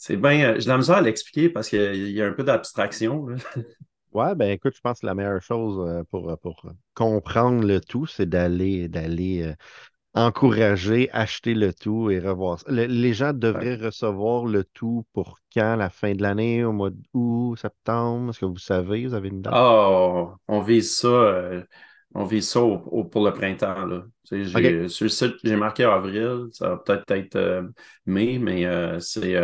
[0.00, 0.56] C'est bien.
[0.58, 3.26] J'ai la misère à l'expliquer parce qu'il y a un peu d'abstraction.
[4.10, 6.62] Ouais, ben écoute, je pense que la meilleure chose pour, pour
[6.94, 9.54] comprendre le tout, c'est d'aller d'aller
[10.18, 12.70] encourager, acheter le tout et revoir ça.
[12.70, 15.76] les gens devraient recevoir le tout pour quand?
[15.76, 18.30] La fin de l'année, au mois d'août, septembre?
[18.30, 19.06] Est-ce que vous savez?
[19.06, 19.54] Vous avez une date?
[19.56, 21.08] Oh, on vise ça.
[21.08, 21.62] Euh,
[22.14, 23.86] on vise ça pour le printemps.
[23.86, 24.04] Là.
[24.24, 26.46] Sur le site, j'ai marqué avril.
[26.52, 27.62] Ça va peut-être être, euh,
[28.06, 29.36] mai, mais euh, c'est.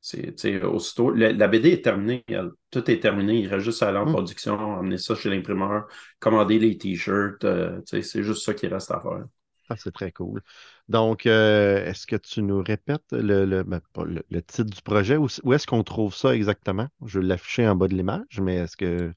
[0.00, 1.10] c'est aussitôt.
[1.10, 2.24] La, BD est terminée.
[2.70, 3.40] tout est terminé.
[3.40, 4.12] Il reste juste à aller en hum.
[4.12, 5.86] production, emmener ça chez l'imprimeur,
[6.20, 7.44] commander les t-shirts.
[7.86, 9.24] c'est juste ça qui reste à faire.
[9.70, 10.42] Ah, c'est très cool.
[10.88, 15.16] Donc, euh, est-ce que tu nous répètes le, ben, le, titre du projet?
[15.16, 16.88] Où, où est-ce qu'on trouve ça exactement?
[17.06, 19.14] Je vais l'afficher en bas de l'image, mais est-ce que.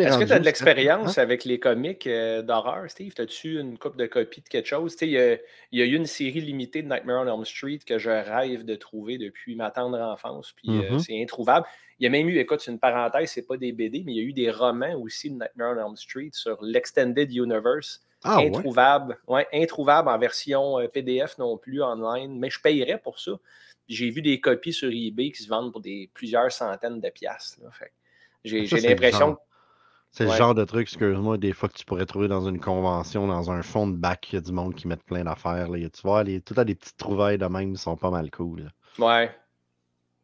[0.00, 1.22] Est-ce que tu as de l'expérience hein?
[1.22, 3.12] avec les comics euh, d'horreur, Steve?
[3.18, 4.96] As-tu une coupe de copies de quelque chose?
[5.02, 8.64] Il y, a, eu une série limitée de Nightmare on Elm Street que je rêve
[8.64, 10.98] de trouver depuis ma tendre enfance, puis euh, mm-hmm.
[11.00, 11.66] c'est introuvable.
[11.98, 14.16] Il y a même eu, écoute, c'est une parenthèse, c'est pas des BD, mais il
[14.16, 18.02] y a eu des romans aussi de Nightmare on Elm Street sur l'Extended Universe.
[18.24, 19.46] Ah, introuvable, ouais?
[19.52, 23.32] introuvable en version euh, PDF non plus online, mais je payerais pour ça.
[23.86, 27.60] J'ai vu des copies sur eBay qui se vendent pour des plusieurs centaines de piastres.
[27.72, 27.92] Fait.
[28.46, 29.36] J'ai l'impression.
[30.16, 33.26] C'est le genre de truc, excuse-moi, des fois que tu pourrais trouver dans une convention,
[33.26, 35.68] dans un fond de bac, il y a du monde qui met plein d'affaires.
[35.70, 38.70] Tu vois, les, tout à des petites trouvailles de même qui sont pas mal cool.
[38.98, 39.30] Ouais.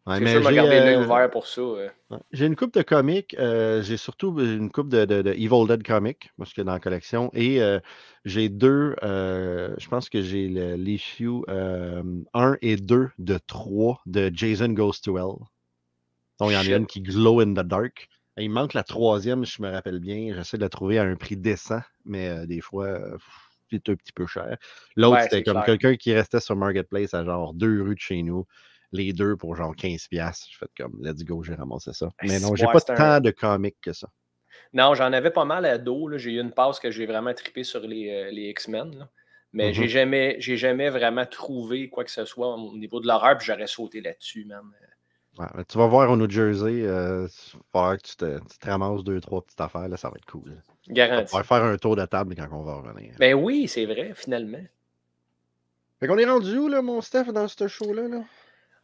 [0.06, 1.60] ouais l'œil euh, ouvert pour ça.
[2.32, 3.36] J'ai une coupe de comics.
[3.38, 7.30] Euh, j'ai surtout une coupe de, de, Evil Dead comics, parce que dans la collection.
[7.34, 7.78] Et euh,
[8.24, 15.02] j'ai deux, je pense que j'ai l'issue 1 et 2 de 3 de Jason Goes
[15.02, 15.46] to Hell.
[16.42, 18.08] Donc, il y en a une qui glow in the dark.
[18.36, 20.34] il manque la troisième, je me rappelle bien.
[20.34, 22.98] J'essaie de la trouver à un prix décent, mais euh, des fois,
[23.70, 24.56] c'est un petit peu cher.
[24.96, 28.46] L'autre, c'était comme quelqu'un qui restait sur Marketplace à genre deux rues de chez nous.
[28.92, 30.46] Les deux pour genre 15$.
[30.50, 32.10] Je fais comme, let's go, j'ai ramassé ça.
[32.22, 34.08] Mais non, j'ai pas tant de comics que ça.
[34.74, 36.10] Non, j'en avais pas mal à dos.
[36.18, 39.08] J'ai eu une passe que j'ai vraiment trippé sur les, euh, les X-Men.
[39.54, 39.88] Mais j'ai mm-hmm.
[39.88, 44.00] jamais, jamais vraiment trouvé quoi que ce soit au niveau de l'horreur, puis j'aurais sauté
[44.00, 44.46] là-dessus,
[45.68, 47.26] tu vas voir au New Jersey, euh,
[47.72, 50.60] que tu te, tu ramasses deux, trois petites affaires, là, ça va être cool.
[50.88, 51.34] Garanti.
[51.34, 53.14] On va faire un tour de table quand on va revenir.
[53.18, 54.62] Ben oui, c'est vrai, finalement.
[56.00, 58.08] Fait qu'on est rendu où, là, mon Steph, dans ce show-là?
[58.08, 58.22] Là?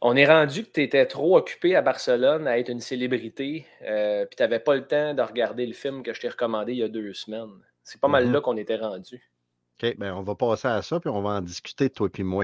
[0.01, 4.25] On est rendu que tu étais trop occupé à Barcelone à être une célébrité, euh,
[4.25, 6.79] puis tu n'avais pas le temps de regarder le film que je t'ai recommandé il
[6.79, 7.59] y a deux semaines.
[7.83, 8.31] C'est pas mal mm-hmm.
[8.31, 9.21] là qu'on était rendu.
[9.81, 12.43] OK, ben on va passer à ça, puis on va en discuter, toi et moi.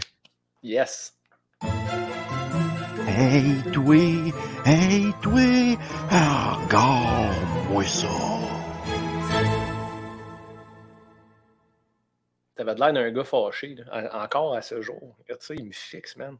[0.63, 1.13] Yes.
[3.17, 3.95] Hey, toi!
[4.65, 5.77] Hey, toi!
[6.11, 8.09] Regarde-moi ça!
[12.55, 13.77] T'avais l'air d'un gars fâché,
[14.11, 15.15] encore à ce jour.
[15.19, 16.35] Regarde ça, il me fixe, man.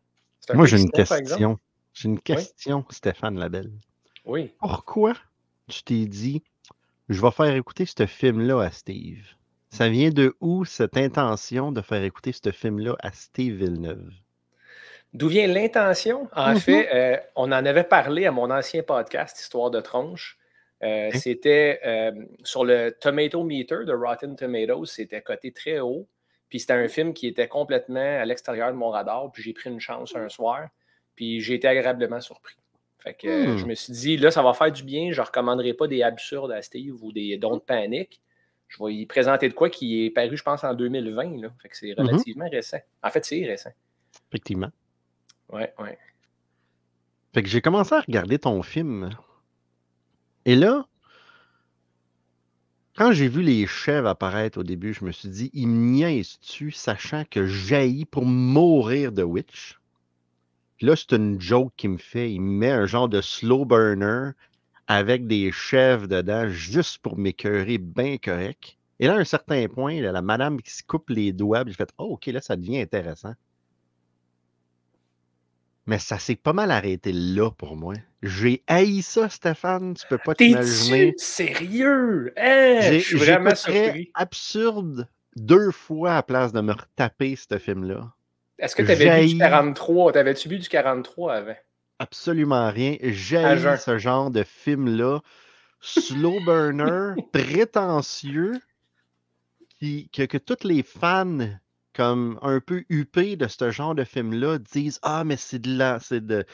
[0.54, 1.58] Moi, j'ai une question.
[1.94, 3.72] J'ai une question, Stéphane Labelle.
[4.26, 4.52] Oui.
[4.60, 5.14] Pourquoi
[5.70, 6.44] tu t'es dit,
[7.08, 9.26] je vais faire écouter ce film-là à Steve?
[9.70, 14.12] Ça vient de où cette intention de faire écouter ce film-là à Steve Villeneuve?
[15.16, 16.28] D'où vient l'intention?
[16.34, 16.60] En mm-hmm.
[16.60, 20.38] fait, euh, on en avait parlé à mon ancien podcast, Histoire de tronche.
[20.84, 22.12] Euh, c'était euh,
[22.44, 26.06] sur le Tomato Meter de Rotten Tomatoes, c'était coté très haut.
[26.50, 29.32] Puis c'était un film qui était complètement à l'extérieur de mon radar.
[29.32, 30.68] Puis j'ai pris une chance un soir.
[31.16, 32.58] Puis j'ai été agréablement surpris.
[33.00, 33.68] Fait que je hmm.
[33.70, 35.14] me suis dit, là, ça va faire du bien.
[35.14, 38.20] Je ne recommanderai pas des absurdes à Steve ou des dons de panique.
[38.68, 41.42] Je vais y présenter de quoi qui est paru, je pense, en 2020.
[41.42, 41.54] Là.
[41.62, 42.06] Fait que c'est mm-hmm.
[42.06, 42.80] relativement récent.
[43.02, 43.72] En fait, c'est récent.
[44.30, 44.72] Effectivement.
[45.52, 45.98] Ouais, ouais.
[47.34, 49.10] Fait que j'ai commencé à regarder ton film.
[50.46, 50.86] Et là,
[52.96, 57.26] quand j'ai vu les chèvres apparaître au début, je me suis dit, il niaise-tu, sachant
[57.30, 59.80] que jaillit pour mourir de Witch?
[60.82, 62.32] là, c'est une joke qu'il me fait.
[62.32, 64.32] Il me met un genre de slow burner
[64.88, 68.78] avec des chèvres dedans juste pour m'écœurer bien correct.
[69.00, 71.92] Et là, à un certain point, la madame qui se coupe les doigts, j'ai fait
[71.98, 73.34] Oh, OK, là, ça devient intéressant.
[75.88, 77.94] Mais ça s'est pas mal arrêté là pour moi.
[78.24, 79.94] J'ai haï ça, Stéphane.
[79.94, 81.14] Tu peux pas t'imaginer.
[81.18, 82.34] Sérieux?
[82.36, 84.10] Hey, je suis vraiment surpris.
[84.16, 88.14] absurde deux fois à place de me retaper ce film-là.
[88.58, 90.14] Est-ce que tu avais vu du 43?
[90.14, 91.56] T'avais-tu vu du 43 avant?
[92.00, 92.98] Absolument rien.
[93.02, 95.20] J'ai ce genre de film-là.
[95.82, 98.60] Slow burner, prétentieux,
[99.78, 101.38] qui, que, que tous les fans
[101.96, 106.00] comme un peu huppés de ce genre de film-là disent Ah, mais c'est de la,
[106.00, 106.46] c'est de,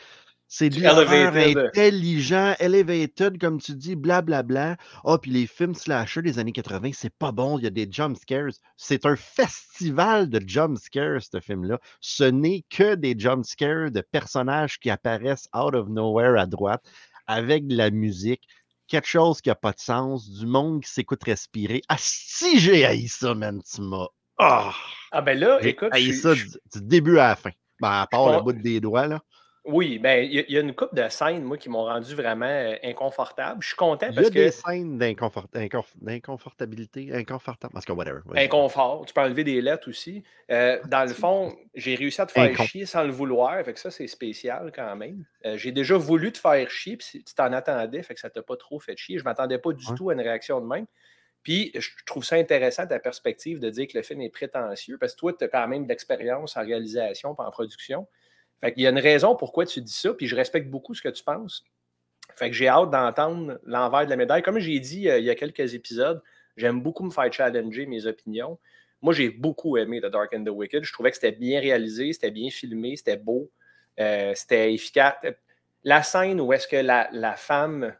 [0.48, 1.74] C'est Du elevated.
[1.76, 4.78] intelligent, elevated, comme tu dis, blablabla.
[5.06, 7.88] Ah, puis les films slasher des années 80, c'est pas bon, il y a des
[7.92, 8.52] jump scares.
[8.78, 11.80] C'est un festival de jump scares, ce film-là.
[12.02, 16.84] Ce n'est que des jump scares de personnages qui apparaissent out of nowhere à droite,
[17.28, 18.44] avec de la musique,
[18.88, 21.82] quelque chose qui n'a pas de sens, du monde qui s'écoute respirer.
[21.90, 24.08] Ah, si j'ai haï ça, man, tu m'as.
[24.38, 24.74] Ah!
[25.12, 27.52] Ah ben là, J'ai écoute, je- ça du, du début à la fin.
[27.82, 29.20] Ben, à part le bout des doigts, là.
[29.66, 31.84] oui, ben il y, a- il y a une couple de scènes, moi, qui m'ont
[31.84, 33.62] rendu vraiment euh, inconfortable.
[33.62, 37.74] Je suis content Il y parce a que des scènes d'inconfort- d'inconf- d'inconfortabilité, inconfortable.
[37.74, 38.22] Parce que whatever.
[38.36, 40.24] inconfort, tu peux enlever des lettres aussi.
[40.50, 43.80] Euh, dans le fond, j'ai réussi à te faire chier sans le vouloir, fait que
[43.80, 45.26] ça, c'est spécial quand même.
[45.46, 48.42] Euh, j'ai déjà voulu te faire chier, puis tu t'en attendais, fait que ça t'a
[48.42, 49.20] pas trop fait chier.
[49.20, 50.86] Je m'attendais pas du tout à une réaction de même.
[51.44, 55.14] Puis, je trouve ça intéressant ta perspective de dire que le film est prétentieux, parce
[55.14, 58.08] que toi, tu as quand même de l'expérience en réalisation et en production.
[58.62, 61.02] Fait qu'il y a une raison pourquoi tu dis ça, puis je respecte beaucoup ce
[61.02, 61.66] que tu penses.
[62.36, 64.44] Fait que j'ai hâte d'entendre l'envers de la médaille.
[64.44, 66.22] Comme j'ai dit euh, il y a quelques épisodes,
[66.56, 68.60] j'aime beaucoup me faire challenger mes opinions.
[69.02, 70.84] Moi, j'ai beaucoup aimé The Dark and the Wicked.
[70.84, 73.52] Je trouvais que c'était bien réalisé, c'était bien filmé, c'était beau,
[74.00, 75.16] euh, c'était efficace.
[75.84, 77.96] La scène où est-ce que la, la femme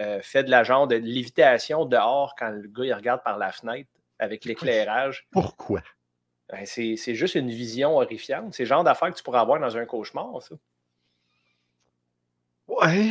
[0.00, 3.52] euh, fait de la genre de lévitation dehors quand le gars il regarde par la
[3.52, 5.82] fenêtre avec l'éclairage, Pourquoi?
[6.50, 8.54] ben, c'est juste une vision horrifiante.
[8.54, 10.54] C'est le genre d'affaire que tu pourrais avoir dans un cauchemar, ça.
[12.66, 13.10] Ouais.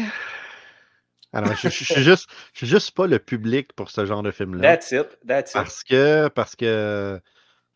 [1.31, 4.21] Alors, je, je- je suis juste, je suis juste pas le public pour ce genre
[4.23, 4.61] de film-là.
[4.77, 5.53] That's it, that's it.
[5.55, 7.19] Parce que, parce que,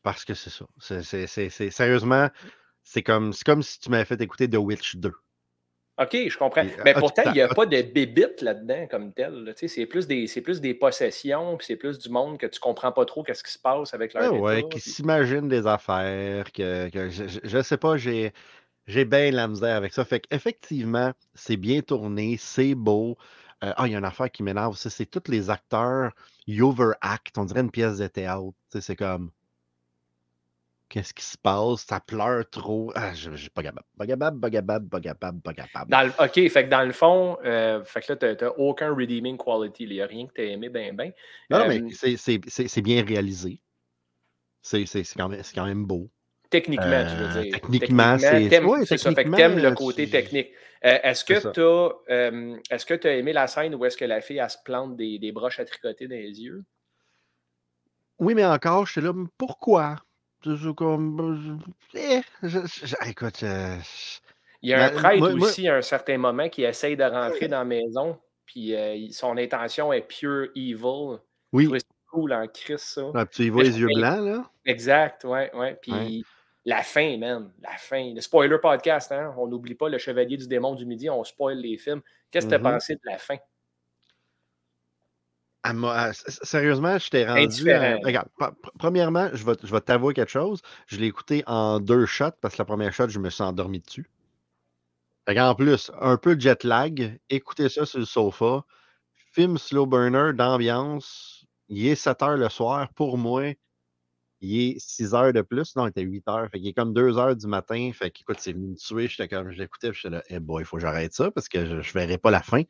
[0.03, 0.65] parce que c'est ça.
[1.71, 2.29] Sérieusement,
[2.83, 5.11] c'est comme, c'est comme si tu m'avais fait écouter The Witch 2.
[5.99, 6.63] OK, je comprends.
[6.85, 9.33] Mais ah, pourtant, il n'y a ah, pas de bébites là-dedans comme tel.
[9.45, 9.53] là.
[9.55, 13.05] C'est plus, des- plus des possessions, puis c'est plus du monde que tu comprends pas
[13.05, 14.35] trop qu'est-ce qui se passe avec leur Ah état.
[14.35, 18.31] ouais, qui puis- s'imaginent des affaires, que, que je, je sais pas, j'ai,
[18.85, 20.05] j'ai bien la misère avec ça.
[20.05, 23.17] Fait qu'effectivement, c'est bien tourné, c'est beau.
[23.63, 26.11] Euh, ah, il y a une affaire qui m'énerve aussi, c'est tous les acteurs,
[26.45, 28.53] ils overact, on dirait une pièce de théâtre.
[28.79, 29.31] C'est comme,
[30.89, 31.85] qu'est-ce qui se passe?
[31.85, 32.91] Ça pleure trop.
[32.95, 33.85] Ah, je, suis pas capable.
[33.97, 35.91] Pas capable, pas capable, pas capable, pas capable.
[35.91, 38.93] Dans le- OK, fait que dans le fond, euh, fait que là, tu n'as aucun
[38.93, 39.83] redeeming quality.
[39.83, 41.11] Il n'y a rien que tu as aimé ben ben.
[41.49, 43.61] Non, non, Euh, mais c'est, c'est, c'est, c'est bien réalisé.
[44.61, 46.09] C'est, c'est, c'est quand, même, c'est quand même beau.
[46.49, 47.51] Techniquement, tu Euh, veux dire.
[47.51, 49.11] techniquement, c'est- t'aimes- ouais, ça.
[49.13, 50.49] Fait que t'aimes le euh, côté tu- technique.
[50.85, 53.97] Euh, est-ce que tu as, euh, est-ce que tu as aimé la scène où est-ce
[53.97, 56.63] que la fille, elle se plante des, des broches à tricoter dans les yeux?
[58.19, 59.97] Oui, mais encore, je suis là, pourquoi?
[60.43, 61.59] C'est c'est comme.
[61.93, 63.75] eh, je- je- écoute, euh,
[64.61, 67.03] Il y a un prêtre moi- moi- aussi à un certain moment qui essaye de
[67.03, 71.17] rentrer dans la maison, puis euh, son intention est pure evil.
[71.53, 73.01] oui, ça cool en crise, ça.
[73.13, 74.49] Ah, puis tu y vois Mais les je- yeux blancs, là?
[74.65, 75.77] Exact, ouais, ouais.
[75.81, 76.21] Puis Ouais.
[76.65, 78.13] la fin, man, la fin.
[78.13, 79.33] Le spoiler podcast, hein?
[79.37, 82.01] On n'oublie pas le Chevalier du Démon du Midi, on spoil les films.
[82.31, 82.65] Qu'est-ce que tu Mhm.
[82.65, 83.35] as pensé de la fin?
[86.43, 87.41] Sérieusement, je t'ai rendu.
[87.71, 90.61] À- regarde, pr- pr- premièrement, je vais, je vais t'avouer quelque chose.
[90.87, 93.79] Je l'ai écouté en deux shots parce que la première shot, je me suis endormi
[93.79, 94.09] dessus.
[95.49, 98.63] En plus, un peu de jet lag, écoutez ça sur le sofa.
[99.33, 101.45] Film slow burner d'ambiance.
[101.69, 102.87] Il est 7 heures le soir.
[102.95, 103.53] Pour moi,
[104.41, 105.75] il est 6 heures de plus.
[105.75, 106.49] Non, il était 8 heures.
[106.51, 107.91] Fait qu'il est comme 2 heures du matin.
[107.93, 109.07] Fait qu'écoute, c'est venu me tuer.
[109.07, 111.75] J'étais comme, puis J'étais là, eh boy, il faut que j'arrête ça parce que je
[111.75, 112.61] ne verrai pas la fin.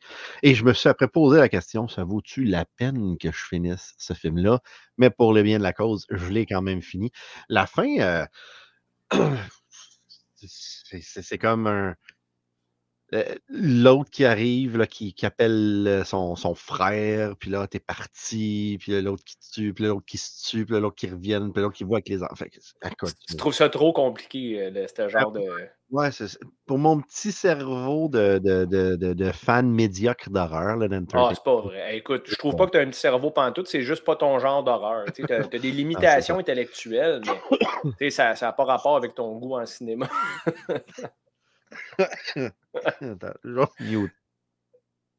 [0.42, 3.94] Et je me suis après posé la question, ça vaut-tu la peine que je finisse
[3.98, 4.60] ce film-là?
[4.96, 7.10] Mais pour le bien de la cause, je l'ai quand même fini.
[7.48, 8.26] La fin, euh,
[10.36, 11.94] c'est comme un.
[13.14, 17.80] Euh, L'autre qui arrive, là, qui, qui appelle euh, son, son frère, puis là, t'es
[17.80, 21.62] parti, puis l'autre qui tue, puis l'autre qui se tue, puis l'autre qui revient, puis
[21.62, 22.44] l'autre qui voit avec les enfants.
[23.28, 25.40] Tu trouves ça trop compliqué, euh, ce genre de.
[25.90, 31.42] ouais, c'est- pour mon petit cerveau de, de, de, fan médiocre d'horreur, là, Ah, c'est
[31.42, 31.96] pas vrai.
[31.96, 34.38] Écoute, je trouve pas que tu as un petit cerveau pantoute, c'est juste pas ton
[34.38, 35.06] genre d'horreur.
[35.14, 37.22] Tu as, Ah, des limitations intellectuelles,
[38.00, 40.08] mais ça n'a pas rapport avec ton goût en cinéma.
[43.00, 44.12] Attends, genre, mute.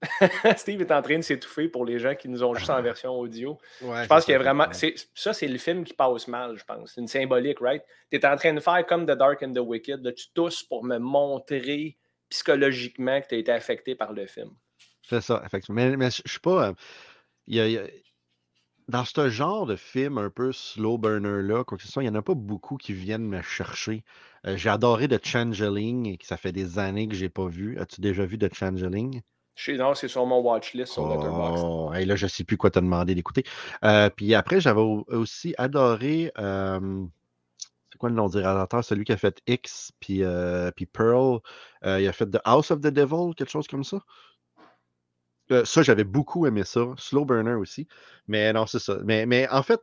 [0.55, 3.11] Steve est en train de s'étouffer pour les gens qui nous ont juste en version
[3.19, 3.57] audio.
[3.81, 4.67] Ouais, Je pense qu'il y a vraiment.
[5.13, 6.93] Ça, c'est le film qui passe mal, je pense.
[6.95, 7.83] C'est une symbolique, right?
[8.09, 10.01] Tu es en train de faire comme The Dark and the Wicked.
[10.03, 11.97] là, tu tousses pour me montrer
[12.29, 14.51] psychologiquement que tu as été affecté par le film.
[15.09, 15.81] C'est ça, effectivement.
[15.81, 16.69] Mais, mais je je suis pas.
[16.69, 16.73] euh,
[17.47, 17.87] il y a- il y a-
[18.89, 22.15] dans ce genre de film un peu slow burner-là, quoi que ce soit, il n'y
[22.15, 24.03] en a pas beaucoup qui viennent me chercher.
[24.47, 27.77] Euh, j'ai adoré The Changeling, que ça fait des années que j'ai pas vu.
[27.79, 29.21] As-tu déjà vu The Changeling?
[29.55, 31.65] Je sais, non, c'est sur mon watchlist sur Letterboxd.
[31.65, 33.43] Oh, hey, là, je sais plus quoi te demander d'écouter.
[33.83, 36.31] Euh, puis après, j'avais au- aussi adoré.
[36.39, 37.05] euh,
[37.99, 38.83] quoi le nom du réalisateur?
[38.83, 40.23] Celui qui a fait X, puis,
[40.75, 41.39] puis Pearl.
[41.83, 43.99] Il a fait The House of the Devil, quelque chose comme ça?
[45.51, 46.85] Euh, ça, j'avais beaucoup aimé ça.
[46.97, 47.87] Slow Burner aussi.
[48.27, 48.97] Mais non, c'est ça.
[49.03, 49.79] Mais, mais en fait,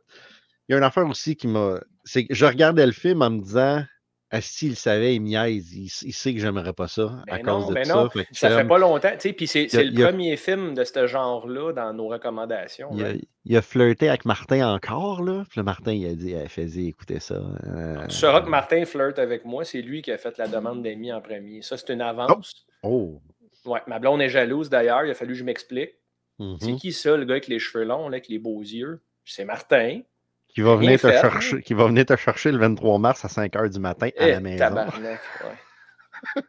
[0.67, 1.79] il y a une affaire aussi qui m'a.
[2.03, 3.83] C'est je regardais le film en me disant
[4.29, 7.63] ah, s'il savait, il niaise, il, il sait que j'aimerais pas ça à Ben cause
[7.63, 7.95] non, de ben ça.
[7.95, 8.09] non.
[8.09, 9.11] Fait que Ça fait pas longtemps.
[9.17, 12.89] Puis c'est a- c'est le a- premier film de ce genre-là dans nos recommandations.
[12.93, 13.23] il, a, right?
[13.45, 15.43] il a flirté avec Martin encore, là.
[15.49, 17.35] Puis le Martin, il a dit eh, Fais-y, écoutez ça.
[17.67, 20.83] euh, Tu sauras que Martin flirte avec moi, c'est lui qui a fait la demande
[20.83, 21.61] d'amis en premier.
[21.61, 22.65] Ça, c'est une avance.
[22.83, 23.21] Oh!
[23.67, 25.91] Ouais, ma blonde est jalouse d'ailleurs, il a fallu que je m'explique.
[26.39, 26.57] Mhm.
[26.59, 29.01] C'est qui ça, le gars avec les cheveux longs, là, avec les beaux yeux?
[29.25, 30.01] C'est Martin.
[30.47, 33.27] Qui va, venir te fait, chercher, qui va venir te chercher le 23 mars à
[33.29, 34.57] 5 h du matin à Eh, la maison.
[34.57, 36.41] tabarnak, ouais.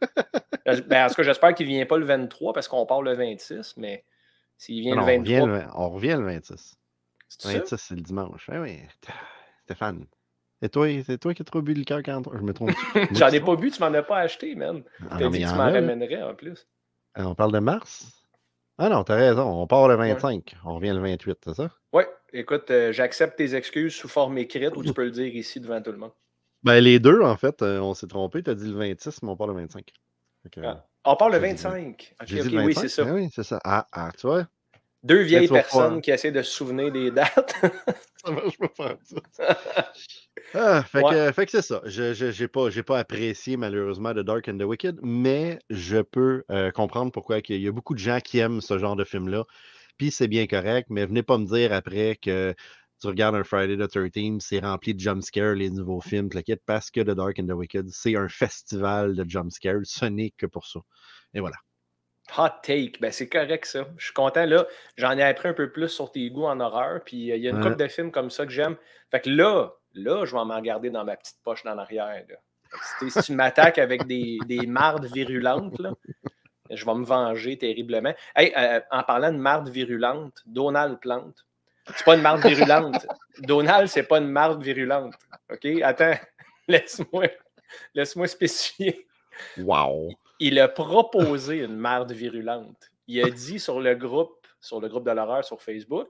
[0.86, 3.14] ben, en tout cas, j'espère qu'il ne vient pas le 23 parce qu'on part le
[3.14, 4.04] 26, mais
[4.56, 6.76] s'il vient Non, le on, revient 23, le, on revient le 26.
[7.28, 7.58] c'est ça?
[7.58, 8.48] 26, c'est le dimanche.
[8.52, 8.78] Eh oui,
[9.64, 10.06] Stéphane.
[10.62, 12.70] C'est toi, c'est toi qui as trop bu le cœur quand je me trompe.
[13.12, 14.82] J'en ai pas bu, tu m'en as pas acheté, man.
[15.10, 16.66] Ah, T'as dit que tu en m'en ramènerais en plus.
[17.18, 18.12] Ah, On parle de mars?
[18.78, 19.42] Ah non, t'as raison.
[19.60, 20.54] On part le 25.
[20.64, 21.68] On revient le 28, c'est ça?
[21.92, 25.58] Oui, écoute, euh, j'accepte tes excuses sous forme écrite ou tu peux le dire ici
[25.58, 26.12] devant tout le monde.
[26.62, 28.42] Ben, les deux, en fait, euh, on s'est trompé.
[28.42, 29.84] T'as dit le 26, mais on part le 25.
[30.44, 30.84] Fait que, Ah.
[31.04, 32.14] On part le J'ai dit le- 25.
[32.20, 32.66] Ok, J'ai ok, dit le 25.
[32.66, 33.04] oui, c'est ça.
[33.04, 33.60] Ben oui, c'est ça.
[33.64, 34.46] Ah, ah, tu vois?
[35.02, 37.54] Deux vieilles tu personnes qui essaient de se souvenir des dates.
[38.24, 39.92] Ça marche pas faire ça.
[40.54, 41.10] Ah, fait, Ouais.
[41.12, 41.80] que, fait que c'est ça.
[41.84, 46.44] Je n'ai pas, j'ai pas apprécié malheureusement The Dark and the Wicked, mais je peux
[46.50, 49.44] euh, comprendre pourquoi il y a beaucoup de gens qui aiment ce genre de film-là.
[49.96, 52.54] Puis c'est bien correct, mais venez pas me dire après que
[53.00, 56.28] tu regardes un Friday the 13th, c'est rempli de jumpscares, les nouveaux films,
[56.66, 59.80] parce que The Dark and the Wicked, c'est un festival de jumpscares.
[59.84, 60.80] Ce n'est que pour ça.
[61.34, 61.56] Et voilà.
[62.36, 63.88] Hot take, ben c'est correct ça.
[63.96, 64.66] Je suis content là.
[64.96, 67.00] J'en ai appris un peu plus sur tes goûts en horreur.
[67.04, 67.62] Puis euh, il y a une Ouais.
[67.62, 68.76] couple de films comme ça que j'aime.
[69.10, 72.24] Fait que là, là, je vais m'en regarder dans ma petite poche dans l'arrière.
[73.00, 75.92] Si, tu m'attaques avec des, des mardes virulentes, là,
[76.70, 78.14] je vais me venger terriblement.
[78.36, 81.46] Hey, euh, en parlant de marde virulente, Donald Plante.
[81.96, 83.06] C'est pas une marde virulente.
[83.38, 85.14] Donald, c'est pas une marde virulente.
[85.50, 85.66] OK?
[85.82, 86.14] Attends,
[86.68, 87.28] laisse-moi
[87.94, 89.06] laisse-moi spécifier
[89.58, 90.10] Wow!
[90.40, 92.90] il a proposé une marde virulente.
[93.06, 96.08] Il a dit sur le groupe, sur le groupe de l'horreur sur Facebook,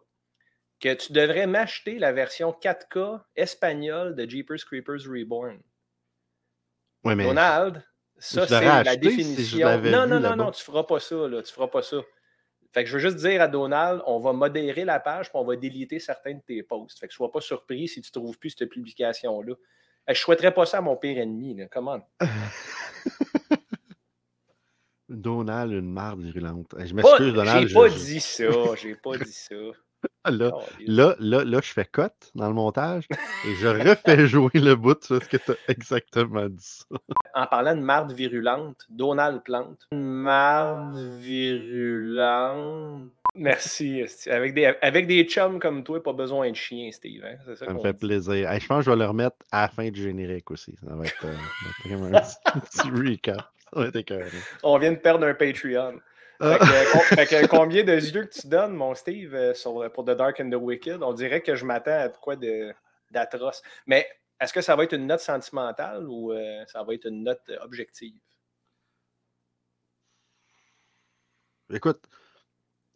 [0.81, 5.61] que tu devrais m'acheter la version 4K espagnole de Jeepers Creepers Reborn.
[7.05, 7.85] Ouais, mais Donald,
[8.19, 9.81] ça je c'est la si je définition.
[9.83, 11.99] non, non, non, non, tu feras pas ça, là, tu feras pas ça.
[12.73, 15.45] Fait que je veux juste dire à Donald, on va modérer la page puis on
[15.45, 16.99] va déliter certains de tes posts.
[16.99, 19.55] Fait que sois pas surpris si tu trouves plus cette publication-là.
[20.07, 21.55] Je souhaiterais pas ça à mon pire ennemi.
[21.55, 21.67] Là.
[21.71, 22.01] Comment?
[25.09, 26.75] Donald, une marde virulente.
[26.79, 27.63] Je m'excuse, Donald.
[27.63, 29.55] J'ai je- pas je- dit ça, j'ai pas dit ça.
[30.25, 30.89] Là, Caliste.
[30.89, 33.07] Là, là, là, je fais cote dans le montage
[33.47, 36.85] et je refais jouer le bout parce que tu as exactement dit ça.
[37.35, 39.87] En parlant de marde virulente, Donald Plante.
[39.93, 40.97] Marde
[41.99, 43.11] virulente.
[43.35, 44.05] Merci.
[44.29, 47.25] Avec des, avec des chums comme toi, pas besoin de chien, Steve.
[47.25, 47.37] hein.
[47.47, 47.99] Ça, Ça me fait dit.
[48.07, 48.51] plaisir.
[48.51, 50.75] Hey, je pense que je vais le remettre à la fin du générique aussi.
[50.85, 51.35] Ça va être, euh,
[51.91, 53.37] un petit, petit recap.
[53.73, 54.25] Ça va être écœurant.
[54.63, 56.01] On vient de perdre un Patreon.
[56.41, 59.91] Fait que, com- fait que combien de yeux que tu donnes, mon Steve, euh, sur-
[59.93, 61.03] pour The Dark and the Wicked?
[61.03, 62.73] On dirait que je m'attends à quoi de-
[63.11, 63.63] d'atroce.
[63.87, 64.07] Mais
[64.41, 67.41] est-ce que ça va être une note sentimentale ou euh, ça va être une note
[67.51, 68.15] euh, objective?
[71.71, 72.09] Écoute,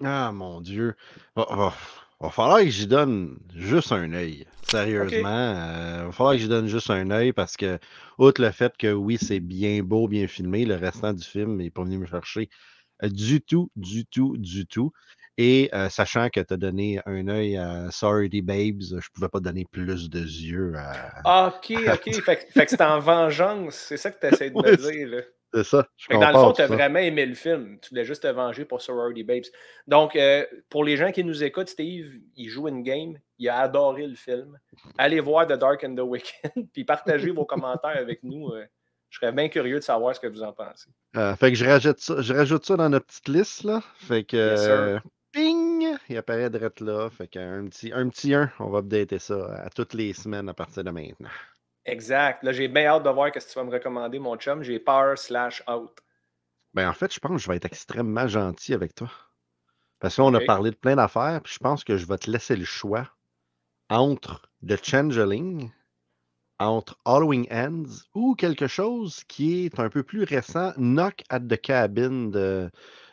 [0.02, 0.94] ah mon Dieu,
[1.36, 1.74] va, va-
[2.20, 4.46] va falloir que j'y donne juste un œil.
[4.62, 7.78] Sérieusement, euh, va falloir que j'y donne juste un œil parce que,
[8.18, 11.70] outre le fait que oui, c'est bien beau, bien filmé, le restant du film n'est
[11.70, 12.71] pas venu me chercher euh,
[13.08, 14.92] du tout, du tout, du tout.
[15.38, 19.40] Et euh, sachant que tu as donné un œil à Sorry Babes, je pouvais pas
[19.40, 20.92] donner plus de yeux à.
[21.24, 22.22] Ah, ok, ok.
[22.22, 23.74] fait, que- fait que c'est en vengeance.
[23.74, 25.08] C'est ça que tu essaies de me dire.
[25.08, 25.22] Là.
[25.54, 25.86] C'est ça.
[25.96, 26.74] Je Fait que dans le fond, tu as ça.
[26.74, 27.78] vraiment aimé le film.
[27.80, 29.44] Tu voulais juste te venger pour Sorority Babes.
[29.86, 33.18] Donc, euh, pour les gens qui nous écoutent, Steve, il joue une game.
[33.38, 34.58] Il a adoré le film.
[34.98, 36.32] Allez voir The Dark and the Wicked.
[36.72, 38.48] Puis partagez vos commentaires avec nous.
[38.50, 38.64] euh,
[39.12, 40.88] je serais bien curieux de savoir ce que vous en pensez.
[41.16, 43.82] Euh, fait que je rajoute ça, je rajoute ça dans notre petite liste, là.
[43.96, 44.36] Fait que.
[44.38, 44.98] Euh,
[45.32, 45.86] ping!
[46.08, 47.10] Il apparaît direct là.
[47.10, 50.54] Fait qu'un petit, un petit 1, on va updater ça à toutes les semaines à
[50.54, 51.28] partir de maintenant.
[51.84, 52.42] Exact.
[52.42, 54.62] Là, j'ai bien hâte de voir ce que tu vas me recommander, mon chum.
[54.62, 55.92] J'ai peur slash out.
[56.72, 59.10] Ben, en fait, je pense que je vais être extrêmement gentil avec toi.
[60.00, 62.56] Parce qu'on a parlé de plein d'affaires, puis je pense que je vais te laisser
[62.56, 63.10] le choix
[63.90, 65.70] entre The Changeling,
[66.62, 71.60] entre Halloween Ends ou quelque chose qui est un peu plus récent, Knock at the
[71.60, 72.70] Cabin de,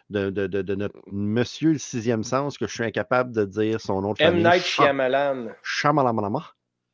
[0.09, 3.81] de, de, de- de notre monsieur le sixième sens, que je suis incapable de dire
[3.81, 4.27] son nom de M.
[4.29, 4.43] famille.
[4.43, 5.47] Night Shyamalan.
[5.63, 6.45] Shamalamalama.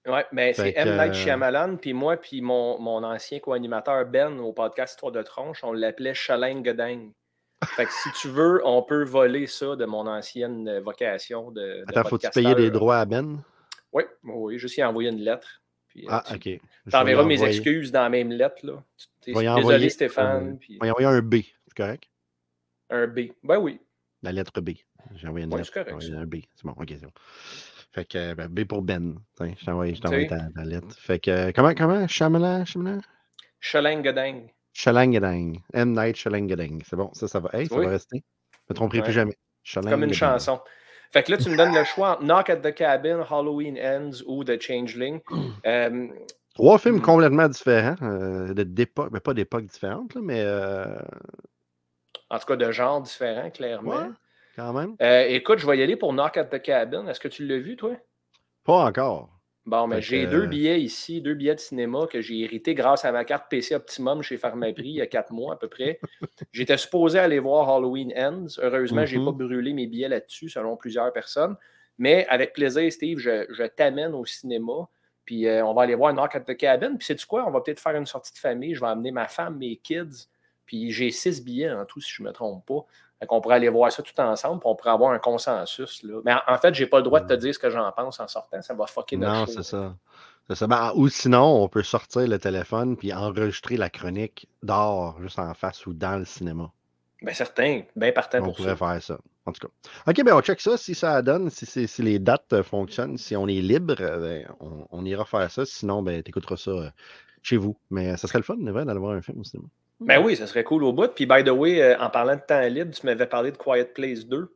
[0.07, 0.97] Ouais, mais c'est M.
[0.97, 5.63] Night Shyamalan, puis moi, puis mon, mon ancien co-animateur Ben au podcast Histoire de Tronche,
[5.63, 7.11] on l'appelait Chaleng Godang.
[7.63, 11.83] Fait que si tu veux, on peut voler ça de mon ancienne vocation de.
[11.87, 13.41] Attends, faut-tu payer des droits à Ben?
[13.93, 15.47] Oui, oui, juste y envoyer une lettre.
[15.95, 16.59] Puis, euh, Ah, tu ok.
[16.87, 18.65] Je t'enverras mes envoyer- excuses dans la même lettre.
[18.65, 18.83] Là.
[19.25, 20.57] Désolé, envoyer- Stéphane.
[20.59, 21.35] puis Je vais envoyer un B,
[21.67, 22.03] c'est correct?
[22.89, 23.19] un B.
[23.43, 23.79] Ben oui.
[24.21, 24.71] La lettre B.
[25.15, 25.71] J'ai envoyé une Ouais, lettre.
[25.73, 26.35] c'est correct, un B.
[26.55, 27.11] C'est bon, ok, c'est bon.
[27.93, 29.15] Fait que ben, B pour Ben.
[29.39, 30.27] Je sais.
[30.27, 30.95] ta, ta lettre.
[30.99, 32.05] Fait que euh, comment, comment?
[32.07, 32.65] Shyamalan?
[33.61, 34.49] Chaleng Godang.
[34.73, 35.61] Shalangadang.
[35.73, 35.93] M.
[35.93, 36.81] Night Shalangadang.
[36.85, 37.49] C'est bon, ça, ça va.
[37.53, 37.85] Hey, ça Oui.
[37.85, 38.23] va rester.
[38.51, 39.05] Je me tromperai Ouais.
[39.05, 39.37] plus jamais.
[39.73, 40.59] Comme une chanson.
[41.11, 44.21] Fait que là, tu me donnes le choix entre Knock at the Cabin, Halloween Ends
[44.25, 45.21] ou The Changeling.
[45.65, 46.07] Euh,
[46.53, 47.01] Trois films Hmm.
[47.01, 50.85] complètement différents, euh, de- d'époque, mais pas d'époques différentes, là, mais euh,
[52.29, 53.89] en tout cas, de genre différent, clairement.
[53.91, 54.09] ouais,
[54.55, 54.95] quand même.
[55.01, 57.07] Euh, écoute, je vais y aller pour Knock at the Cabin.
[57.07, 57.91] Est-ce que tu l'as vu, toi?
[58.63, 59.29] Pas encore.
[59.65, 63.03] Bon, mais j'ai euh, deux billets ici, deux billets de cinéma que j'ai hérité grâce
[63.03, 65.99] à ma carte PC Optimum chez Pharmaprix il y a quatre mois à peu près.
[66.53, 68.45] J'étais supposé aller voir Halloween Ends.
[68.61, 69.25] Heureusement, je n'ai Mhm.
[69.25, 71.55] pas brûlé mes billets là-dessus, selon plusieurs personnes.
[71.97, 74.87] Mais avec plaisir, Steve, je, je t'amène au cinéma.
[75.25, 76.95] Puis euh, on va aller voir Knock at the Cabin.
[76.97, 77.47] Puis sais-tu quoi?
[77.47, 78.75] On va peut-être faire une sortie de famille.
[78.75, 80.27] Je vais amener ma femme, mes kids.
[80.67, 82.85] Puis j'ai six billets en tout, si je ne me trompe pas.
[83.19, 86.03] Fait qu'on pourrait aller voir ça tout ensemble, puis on pourrait avoir un consensus.
[86.03, 86.19] Là.
[86.25, 87.89] Mais en, en fait, je n'ai pas le droit de te dire ce que j'en
[87.91, 88.61] pense en sortant.
[88.61, 89.95] Ça va fucker notre Non, c'est ça.
[90.47, 90.67] C'est ça.
[90.67, 95.53] Ben, ou sinon, on peut sortir le téléphone puis enregistrer la chronique dehors, juste en
[95.53, 96.71] face ou dans le cinéma.
[97.21, 98.75] Bien certain, bien partant On pour pourrait ça.
[98.75, 99.17] faire ça.
[99.47, 100.11] En tout cas.
[100.11, 100.75] OK, ben on check ça.
[100.77, 104.19] Si ça donne, si, si- si les dates euh, fonctionnent, si on est libre, euh,
[104.19, 105.65] ben, on, on ira faire ça.
[105.65, 106.89] Sinon, ben, tu écouteras ça euh,
[107.41, 107.77] chez vous.
[107.89, 109.67] Mais ça serait le fun, vrai, d'aller voir un film au cinéma.
[109.99, 111.07] Ben oui, ça serait cool au bout.
[111.07, 113.85] Puis, by the way, euh, en parlant de temps libre, tu m'avais parlé de Quiet
[113.85, 114.53] Place 2.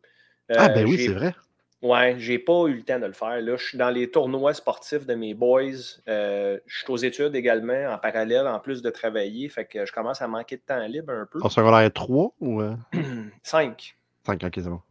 [0.56, 1.34] ah, Euh, ben oui, c'est vrai.
[1.82, 3.40] Ouais, j'ai pas eu le temps de le faire.
[3.40, 5.62] Là, je suis dans les tournois sportifs de mes boys.
[6.10, 9.48] Euh, je suis aux études également, en parallèle, en plus de travailler.
[9.48, 11.40] Fait que je commence à manquer de temps libre un peu.
[11.42, 12.76] En secondaire 3 ou euh,
[13.44, 13.96] Cinq.
[14.26, 14.44] 5?
[14.44, 14.82] OK, c'est bon.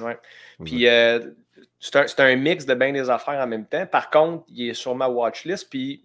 [0.00, 0.16] Ouais.
[0.64, 0.86] Puis
[1.80, 3.86] c'est un, un mix de bien des affaires en même temps.
[3.86, 5.68] Par contre, il est sur ma watchlist.
[5.68, 6.04] Puis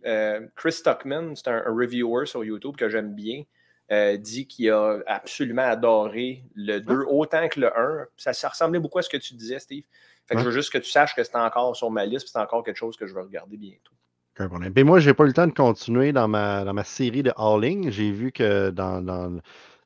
[0.56, 3.44] Chris Stockman, c'est un, un reviewer sur YouTube que j'aime bien,
[3.91, 8.05] euh, dit qu'il a absolument adoré le 2 autant que le 1.
[8.17, 9.84] Ça, ça ressemblait beaucoup à ce que tu disais, Steve.
[10.25, 12.39] Fait que je veux juste que tu saches que c'est encore sur ma liste, c'est
[12.39, 13.91] encore quelque chose que je vais regarder bientôt.
[14.36, 14.73] Aucun problème.
[14.73, 17.31] Puis moi, j'ai pas eu le temps de continuer dans ma, dans ma série de
[17.36, 17.91] Hauling.
[17.91, 19.38] J'ai vu que dans, dans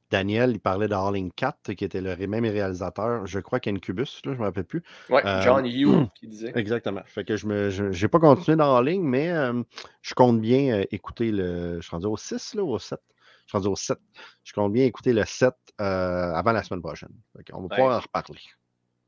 [0.10, 4.32] Daniel, il parlait de Hauling 4, qui était le même réalisateur, je crois qu'Incubus, là,
[4.32, 4.84] je ne me rappelle plus.
[5.10, 6.54] Ouais, Euh, John Hugh qui disait.
[6.56, 7.02] Exactement.
[7.08, 9.62] Fait que je me je- pas continué dans Hauling, mais euh,
[10.02, 11.78] je compte bien écouter le.
[11.78, 13.00] Je suis rendu au 6 là, ou au 7.
[13.48, 13.98] Je suis rendu au 7.
[14.44, 17.10] Je compte bien écouter le 7 euh, avant la semaine prochaine.
[17.54, 17.96] On va pouvoir Ouais.
[17.96, 18.42] en reparler.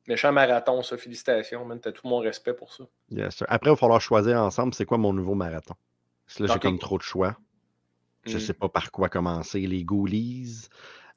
[0.08, 0.98] Méchant marathon, ça.
[0.98, 1.80] Félicitations, man.
[1.80, 2.86] T'as tout mon respect pour ça.
[3.10, 3.46] Yes, sir.
[3.50, 5.76] Après, il va falloir choisir ensemble c'est quoi mon nouveau marathon?
[6.26, 7.36] Parce que là, j'ai comme trop de choix.
[8.26, 8.40] Je Hmm.
[8.40, 9.60] sais pas par quoi commencer.
[9.62, 10.68] Les Ghoulies,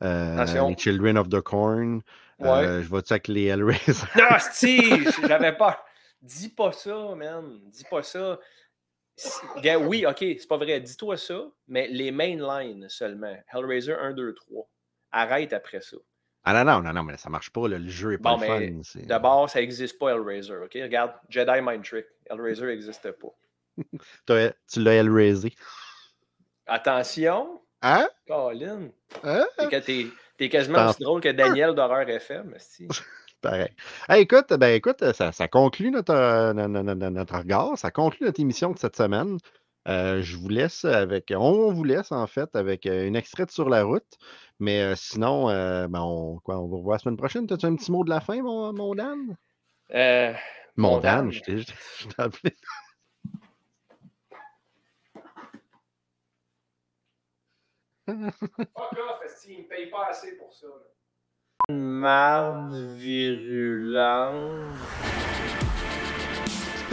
[0.02, 2.02] euh, les Children of the Corn.
[2.40, 2.48] Ouais.
[2.48, 4.04] euh, je vais-tu avec les Hellraiser?
[4.16, 5.84] Non, Steve, j'avais pas.
[6.20, 7.60] Dis pas ça, man.
[7.66, 8.38] Dis pas ça.
[9.22, 10.80] Si- Oui, ok, c'est pas vrai.
[10.80, 13.36] Dis-toi ça, mais les mainlines seulement.
[13.52, 14.68] Hellraiser 1, 2, 3.
[15.12, 15.96] Arrête après ça.
[16.44, 17.68] Ah non, non, non, non, mais ça marche pas.
[17.68, 17.78] là.
[17.78, 19.00] Le jeu est pas Bon, le mais fun.
[19.04, 20.56] D'abord, ça n'existe pas, Hellraiser.
[20.56, 20.72] ok?
[20.74, 22.06] Regarde, Jedi Mind Trick.
[22.28, 23.28] Hellraiser n'existe pas.
[24.26, 25.52] Tu l'as Hellraisé.
[26.66, 28.08] Attention, Hein?
[28.28, 28.90] Colin.
[29.24, 29.44] Hein?
[30.38, 32.54] T'es quasiment aussi drôle que Daniel d'Horreur FM.
[32.54, 32.86] esti.
[33.43, 33.70] Pareil.
[34.09, 37.90] Hey, écoute, ben écoute, ça, ça conclut notre, euh, no- no- no- notre regard, ça
[37.90, 39.36] conclut notre émission de cette semaine.
[39.88, 43.51] Euh, je vous laisse avec, on vous laisse en fait avec euh, une extrait de
[43.51, 44.16] sur la route.
[44.61, 47.49] Mais euh, sinon, euh, ben, on, quoi, on vous revoit la semaine prochaine.
[47.49, 49.36] T'as-tu un petit mot de la fin, mon, mon Dan?
[49.93, 50.32] Euh,
[50.76, 51.32] Mon Dan, Dan.
[51.32, 51.64] je t'ai
[52.18, 52.55] appelé.
[58.07, 60.66] Fuck off, il me paye pas assez pour ça.
[61.80, 64.32] Marde virulente.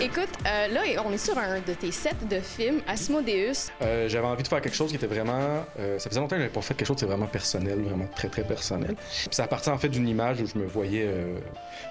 [0.02, 3.70] Écoute, euh, là, on est sur un de tes sets de films, Asmodeus.
[3.82, 5.66] Euh, j'avais envie de faire quelque chose qui était vraiment.
[5.78, 8.08] euh, ça faisait longtemps que j'avais pas fait quelque chose qui était vraiment personnel, vraiment
[8.16, 8.96] très très personnel.
[8.96, 11.38] Puis ça partait en fait d'une image où je me voyais euh,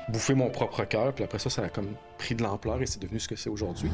[0.08, 1.12] bouffer mon propre cœur.
[1.12, 3.50] Puis après ça, ça a comme pris de l'ampleur et c'est devenu ce que c'est
[3.50, 3.90] aujourd'hui.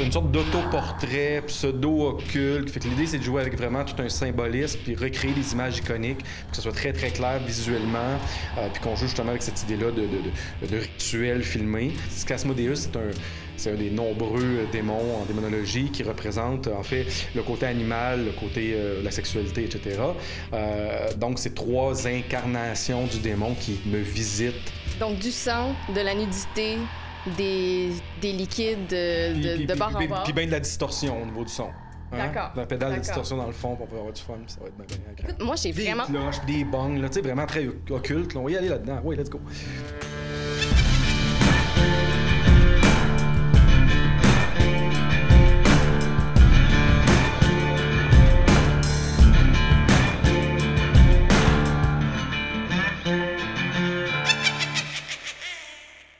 [0.00, 2.74] C'est une sorte d'autoportrait pseudo-occulte.
[2.86, 6.50] L'idée, c'est de jouer avec vraiment tout un symbolisme, puis recréer des images iconiques, pour
[6.52, 8.16] que ce soit très, très clair visuellement,
[8.56, 11.92] euh, puis qu'on joue justement avec cette idée-là de rituel filmé.
[12.08, 13.10] Scasmodeus, c'est un,
[13.58, 18.32] c'est un des nombreux démons en démonologie qui représente en fait le côté animal, le
[18.32, 20.00] côté euh, la sexualité, etc.
[20.54, 26.14] Euh, donc, c'est trois incarnations du démon qui me visitent Donc, du sang, de la
[26.14, 26.78] nudité,
[27.36, 27.90] des,
[28.20, 31.68] des liquides de, de, de en puis- bien de la distorsion au niveau du son.
[32.12, 32.16] Hein?
[32.18, 34.66] D'accord, La pédale de distorsion dans le fond, on peut avoir du fun, ça va
[34.66, 35.44] être bien, bien agréable.
[35.44, 36.04] Moi, j'ai Des vraiment...
[36.06, 38.34] cloches, puis des bongs, là, tu sais, vraiment très occulte.
[38.34, 38.40] là.
[38.40, 39.00] On va y aller là-dedans.
[39.04, 39.38] Oui, let's go.